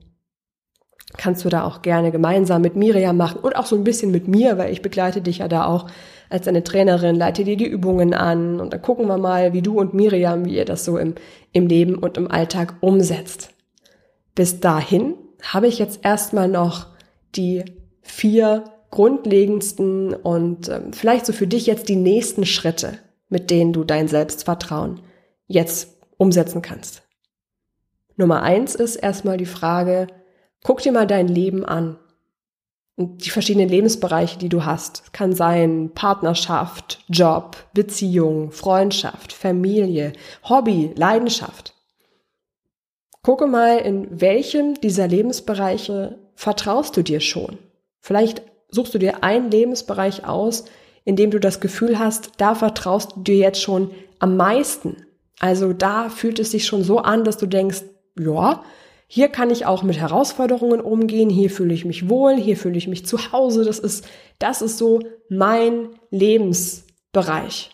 kannst 1.16 1.44
du 1.44 1.48
da 1.48 1.64
auch 1.64 1.82
gerne 1.82 2.10
gemeinsam 2.10 2.62
mit 2.62 2.76
Miriam 2.76 3.16
machen 3.16 3.40
und 3.40 3.56
auch 3.56 3.66
so 3.66 3.76
ein 3.76 3.84
bisschen 3.84 4.10
mit 4.10 4.28
mir, 4.28 4.58
weil 4.58 4.72
ich 4.72 4.82
begleite 4.82 5.22
dich 5.22 5.38
ja 5.38 5.48
da 5.48 5.64
auch 5.66 5.86
als 6.28 6.44
deine 6.44 6.62
Trainerin, 6.62 7.16
leite 7.16 7.44
dir 7.44 7.56
die 7.56 7.66
Übungen 7.66 8.12
an 8.12 8.60
und 8.60 8.72
dann 8.72 8.82
gucken 8.82 9.06
wir 9.06 9.16
mal, 9.16 9.54
wie 9.54 9.62
du 9.62 9.80
und 9.80 9.94
Miriam, 9.94 10.44
wie 10.44 10.56
ihr 10.56 10.66
das 10.66 10.84
so 10.84 10.98
im, 10.98 11.14
im 11.52 11.66
Leben 11.66 11.94
und 11.94 12.18
im 12.18 12.30
Alltag 12.30 12.74
umsetzt. 12.80 13.50
Bis 14.34 14.60
dahin 14.60 15.14
habe 15.42 15.66
ich 15.66 15.78
jetzt 15.78 16.04
erstmal 16.04 16.48
noch 16.48 16.88
die 17.34 17.64
vier 18.02 18.64
grundlegendsten 18.90 20.14
und 20.14 20.68
ähm, 20.68 20.92
vielleicht 20.92 21.26
so 21.26 21.32
für 21.32 21.46
dich 21.46 21.66
jetzt 21.66 21.88
die 21.88 21.96
nächsten 21.96 22.46
Schritte, 22.46 22.98
mit 23.28 23.50
denen 23.50 23.72
du 23.72 23.84
dein 23.84 24.08
Selbstvertrauen 24.08 25.00
jetzt 25.46 25.98
umsetzen 26.16 26.62
kannst. 26.62 27.02
Nummer 28.16 28.42
eins 28.42 28.74
ist 28.74 28.96
erstmal 28.96 29.36
die 29.36 29.46
Frage, 29.46 30.08
Guck 30.68 30.82
dir 30.82 30.92
mal 30.92 31.06
dein 31.06 31.28
Leben 31.28 31.64
an. 31.64 31.96
Und 32.94 33.24
die 33.24 33.30
verschiedenen 33.30 33.70
Lebensbereiche, 33.70 34.38
die 34.38 34.50
du 34.50 34.66
hast. 34.66 35.14
Kann 35.14 35.32
sein 35.32 35.92
Partnerschaft, 35.94 37.02
Job, 37.08 37.56
Beziehung, 37.72 38.50
Freundschaft, 38.50 39.32
Familie, 39.32 40.12
Hobby, 40.46 40.92
Leidenschaft. 40.94 41.72
Gucke 43.22 43.46
mal, 43.46 43.78
in 43.78 44.20
welchem 44.20 44.74
dieser 44.74 45.08
Lebensbereiche 45.08 46.18
vertraust 46.34 46.98
du 46.98 47.02
dir 47.02 47.20
schon. 47.20 47.56
Vielleicht 47.98 48.42
suchst 48.68 48.92
du 48.92 48.98
dir 48.98 49.24
einen 49.24 49.50
Lebensbereich 49.50 50.26
aus, 50.26 50.66
in 51.02 51.16
dem 51.16 51.30
du 51.30 51.40
das 51.40 51.60
Gefühl 51.60 51.98
hast, 51.98 52.32
da 52.36 52.54
vertraust 52.54 53.12
du 53.16 53.20
dir 53.20 53.36
jetzt 53.36 53.62
schon 53.62 53.92
am 54.18 54.36
meisten. 54.36 55.06
Also 55.40 55.72
da 55.72 56.10
fühlt 56.10 56.38
es 56.38 56.50
sich 56.50 56.66
schon 56.66 56.84
so 56.84 56.98
an, 56.98 57.24
dass 57.24 57.38
du 57.38 57.46
denkst, 57.46 57.84
ja, 58.18 58.62
hier 59.10 59.30
kann 59.30 59.50
ich 59.50 59.64
auch 59.64 59.82
mit 59.82 59.96
Herausforderungen 59.96 60.82
umgehen, 60.82 61.30
hier 61.30 61.48
fühle 61.48 61.72
ich 61.72 61.86
mich 61.86 62.10
wohl, 62.10 62.36
hier 62.36 62.58
fühle 62.58 62.76
ich 62.76 62.88
mich 62.88 63.06
zu 63.06 63.32
Hause. 63.32 63.64
Das 63.64 63.78
ist, 63.78 64.06
das 64.38 64.60
ist 64.60 64.76
so 64.76 65.00
mein 65.30 65.88
Lebensbereich. 66.10 67.70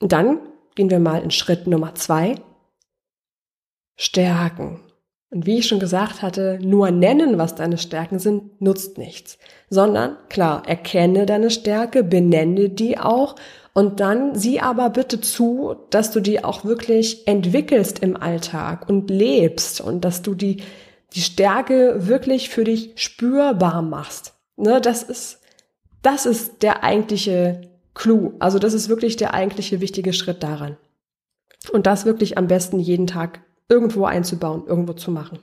Und 0.00 0.12
dann 0.12 0.40
gehen 0.74 0.90
wir 0.90 0.98
mal 0.98 1.22
in 1.22 1.30
Schritt 1.30 1.66
Nummer 1.66 1.94
zwei. 1.94 2.34
Stärken. 3.96 4.80
Und 5.30 5.46
wie 5.46 5.60
ich 5.60 5.66
schon 5.66 5.80
gesagt 5.80 6.20
hatte, 6.20 6.58
nur 6.60 6.90
nennen, 6.90 7.38
was 7.38 7.54
deine 7.54 7.78
Stärken 7.78 8.18
sind, 8.18 8.60
nutzt 8.60 8.98
nichts. 8.98 9.38
Sondern, 9.70 10.18
klar, 10.28 10.68
erkenne 10.68 11.24
deine 11.24 11.50
Stärke, 11.50 12.04
benenne 12.04 12.68
die 12.68 12.98
auch 12.98 13.36
und 13.74 14.00
dann 14.00 14.34
sieh 14.34 14.60
aber 14.60 14.90
bitte 14.90 15.20
zu, 15.20 15.76
dass 15.90 16.10
du 16.10 16.20
die 16.20 16.44
auch 16.44 16.64
wirklich 16.64 17.26
entwickelst 17.26 18.00
im 18.00 18.16
Alltag 18.16 18.88
und 18.88 19.08
lebst 19.08 19.80
und 19.80 20.04
dass 20.04 20.22
du 20.22 20.34
die, 20.34 20.62
die 21.14 21.22
Stärke 21.22 22.06
wirklich 22.06 22.50
für 22.50 22.64
dich 22.64 22.92
spürbar 22.96 23.80
machst. 23.80 24.34
Ne, 24.56 24.80
das 24.80 25.02
ist, 25.02 25.40
das 26.02 26.26
ist 26.26 26.62
der 26.62 26.84
eigentliche 26.84 27.62
Clou. 27.94 28.34
Also 28.38 28.58
das 28.58 28.74
ist 28.74 28.88
wirklich 28.88 29.16
der 29.16 29.32
eigentliche 29.32 29.80
wichtige 29.80 30.12
Schritt 30.12 30.42
daran. 30.42 30.76
Und 31.72 31.86
das 31.86 32.04
wirklich 32.04 32.36
am 32.36 32.48
besten 32.48 32.78
jeden 32.78 33.06
Tag 33.06 33.40
irgendwo 33.68 34.04
einzubauen, 34.04 34.64
irgendwo 34.66 34.92
zu 34.92 35.10
machen. 35.10 35.38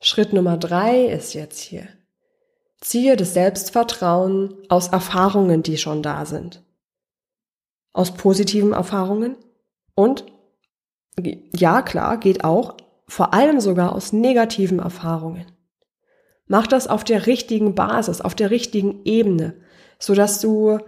Schritt 0.00 0.32
Nummer 0.32 0.56
drei 0.56 1.04
ist 1.04 1.34
jetzt 1.34 1.60
hier. 1.60 1.86
Ziehe 2.80 3.16
das 3.16 3.34
Selbstvertrauen 3.34 4.54
aus 4.68 4.88
Erfahrungen, 4.88 5.62
die 5.62 5.76
schon 5.76 6.02
da 6.02 6.24
sind. 6.24 6.62
Aus 7.98 8.14
positiven 8.14 8.74
Erfahrungen 8.74 9.34
und, 9.96 10.24
ja 11.52 11.82
klar, 11.82 12.16
geht 12.16 12.44
auch, 12.44 12.76
vor 13.08 13.34
allem 13.34 13.58
sogar 13.58 13.92
aus 13.92 14.12
negativen 14.12 14.78
Erfahrungen. 14.78 15.46
Mach 16.46 16.68
das 16.68 16.86
auf 16.86 17.02
der 17.02 17.26
richtigen 17.26 17.74
Basis, 17.74 18.20
auf 18.20 18.36
der 18.36 18.52
richtigen 18.52 19.04
Ebene, 19.04 19.54
so 19.98 20.14
dass 20.14 20.40
du 20.40 20.78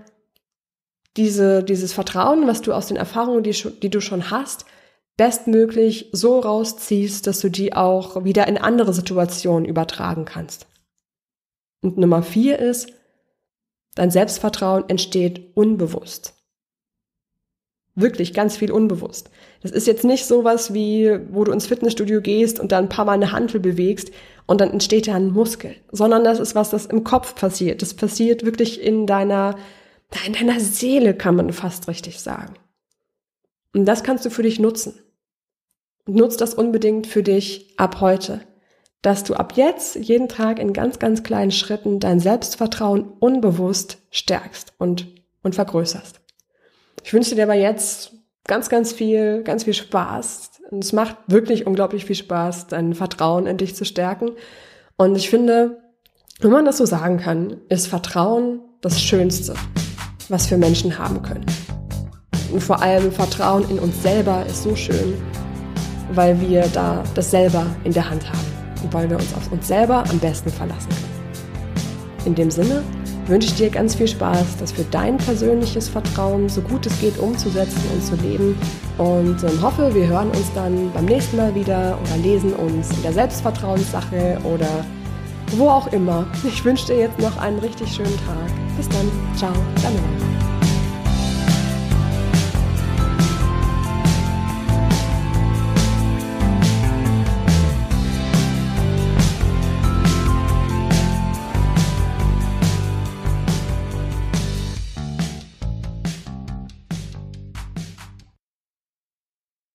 diese, 1.16 1.64
dieses 1.64 1.92
Vertrauen, 1.92 2.46
was 2.46 2.60
du 2.62 2.72
aus 2.72 2.86
den 2.86 2.96
Erfahrungen, 2.96 3.42
die, 3.42 3.50
die 3.50 3.90
du 3.90 4.00
schon 4.00 4.30
hast, 4.30 4.64
bestmöglich 5.16 6.10
so 6.12 6.38
rausziehst, 6.38 7.26
dass 7.26 7.40
du 7.40 7.48
die 7.48 7.74
auch 7.74 8.22
wieder 8.22 8.46
in 8.46 8.56
andere 8.56 8.94
Situationen 8.94 9.64
übertragen 9.64 10.26
kannst. 10.26 10.68
Und 11.82 11.98
Nummer 11.98 12.22
vier 12.22 12.60
ist, 12.60 12.92
dein 13.96 14.12
Selbstvertrauen 14.12 14.88
entsteht 14.88 15.56
unbewusst. 15.56 16.39
Wirklich 17.94 18.32
ganz 18.32 18.56
viel 18.56 18.70
unbewusst. 18.70 19.30
Das 19.62 19.72
ist 19.72 19.86
jetzt 19.86 20.04
nicht 20.04 20.24
sowas 20.24 20.72
wie, 20.72 21.18
wo 21.30 21.44
du 21.44 21.52
ins 21.52 21.66
Fitnessstudio 21.66 22.20
gehst 22.20 22.60
und 22.60 22.72
dann 22.72 22.84
ein 22.84 22.88
paar 22.88 23.04
Mal 23.04 23.12
eine 23.12 23.32
Hantel 23.32 23.60
bewegst 23.60 24.12
und 24.46 24.60
dann 24.60 24.70
entsteht 24.70 25.08
da 25.08 25.14
ein 25.14 25.32
Muskel, 25.32 25.74
sondern 25.90 26.24
das 26.24 26.38
ist 26.38 26.54
was, 26.54 26.70
das 26.70 26.86
im 26.86 27.04
Kopf 27.04 27.34
passiert. 27.34 27.82
Das 27.82 27.94
passiert 27.94 28.44
wirklich 28.44 28.80
in 28.80 29.06
deiner, 29.06 29.56
in 30.26 30.32
deiner 30.32 30.60
Seele, 30.60 31.14
kann 31.14 31.36
man 31.36 31.52
fast 31.52 31.88
richtig 31.88 32.20
sagen. 32.20 32.54
Und 33.74 33.86
das 33.86 34.02
kannst 34.02 34.24
du 34.24 34.30
für 34.30 34.42
dich 34.42 34.58
nutzen. 34.58 34.94
Nutz 36.06 36.36
das 36.36 36.54
unbedingt 36.54 37.06
für 37.06 37.22
dich 37.22 37.74
ab 37.76 38.00
heute, 38.00 38.40
dass 39.02 39.24
du 39.24 39.34
ab 39.34 39.52
jetzt 39.56 39.96
jeden 39.96 40.28
Tag 40.28 40.58
in 40.58 40.72
ganz, 40.72 40.98
ganz 40.98 41.22
kleinen 41.22 41.52
Schritten 41.52 42.00
dein 42.00 42.20
Selbstvertrauen 42.20 43.12
unbewusst 43.20 43.98
stärkst 44.10 44.72
und, 44.78 45.06
und 45.42 45.54
vergrößerst. 45.54 46.20
Ich 47.02 47.12
wünsche 47.12 47.34
dir 47.34 47.44
aber 47.44 47.54
jetzt 47.54 48.12
ganz, 48.46 48.68
ganz 48.68 48.92
viel, 48.92 49.42
ganz 49.42 49.64
viel 49.64 49.74
Spaß. 49.74 50.50
Und 50.70 50.84
es 50.84 50.92
macht 50.92 51.16
wirklich 51.26 51.66
unglaublich 51.66 52.04
viel 52.04 52.16
Spaß, 52.16 52.68
dein 52.68 52.94
Vertrauen 52.94 53.46
in 53.46 53.56
dich 53.56 53.74
zu 53.74 53.84
stärken. 53.84 54.32
Und 54.96 55.16
ich 55.16 55.30
finde, 55.30 55.78
wenn 56.40 56.50
man 56.50 56.64
das 56.64 56.78
so 56.78 56.86
sagen 56.86 57.18
kann, 57.18 57.60
ist 57.68 57.86
Vertrauen 57.86 58.60
das 58.80 59.00
Schönste, 59.00 59.54
was 60.28 60.50
wir 60.50 60.58
Menschen 60.58 60.98
haben 60.98 61.22
können. 61.22 61.46
Und 62.52 62.62
vor 62.62 62.82
allem 62.82 63.12
Vertrauen 63.12 63.68
in 63.70 63.78
uns 63.78 64.02
selber 64.02 64.44
ist 64.46 64.62
so 64.62 64.74
schön, 64.74 65.14
weil 66.12 66.40
wir 66.40 66.66
da 66.72 67.04
das 67.14 67.30
selber 67.30 67.66
in 67.84 67.92
der 67.92 68.08
Hand 68.08 68.28
haben 68.28 68.52
und 68.82 68.92
weil 68.92 69.08
wir 69.08 69.16
uns 69.16 69.32
auf 69.34 69.52
uns 69.52 69.68
selber 69.68 70.04
am 70.10 70.18
besten 70.18 70.50
verlassen 70.50 70.88
können. 70.88 72.26
In 72.26 72.34
dem 72.34 72.50
Sinne 72.50 72.82
wünsche 73.30 73.54
dir 73.54 73.70
ganz 73.70 73.94
viel 73.94 74.08
Spaß, 74.08 74.58
das 74.58 74.72
für 74.72 74.84
dein 74.90 75.16
persönliches 75.16 75.88
Vertrauen 75.88 76.48
so 76.48 76.60
gut 76.60 76.84
es 76.86 77.00
geht 77.00 77.18
umzusetzen 77.18 77.80
und 77.94 78.04
zu 78.04 78.16
leben 78.16 78.58
und 78.98 79.42
ähm, 79.42 79.62
hoffe, 79.62 79.94
wir 79.94 80.06
hören 80.06 80.28
uns 80.30 80.52
dann 80.54 80.92
beim 80.92 81.06
nächsten 81.06 81.36
Mal 81.36 81.54
wieder 81.54 81.98
oder 82.02 82.16
lesen 82.22 82.52
uns 82.52 82.90
in 82.90 83.02
der 83.02 83.12
Selbstvertrauenssache 83.12 84.38
oder 84.44 84.84
wo 85.56 85.68
auch 85.68 85.92
immer. 85.92 86.26
Ich 86.44 86.64
wünsche 86.64 86.86
dir 86.86 86.98
jetzt 86.98 87.18
noch 87.18 87.38
einen 87.38 87.58
richtig 87.58 87.92
schönen 87.92 88.16
Tag. 88.26 88.76
Bis 88.76 88.88
dann. 88.88 89.10
Ciao, 89.36 89.52
deine 89.82 90.29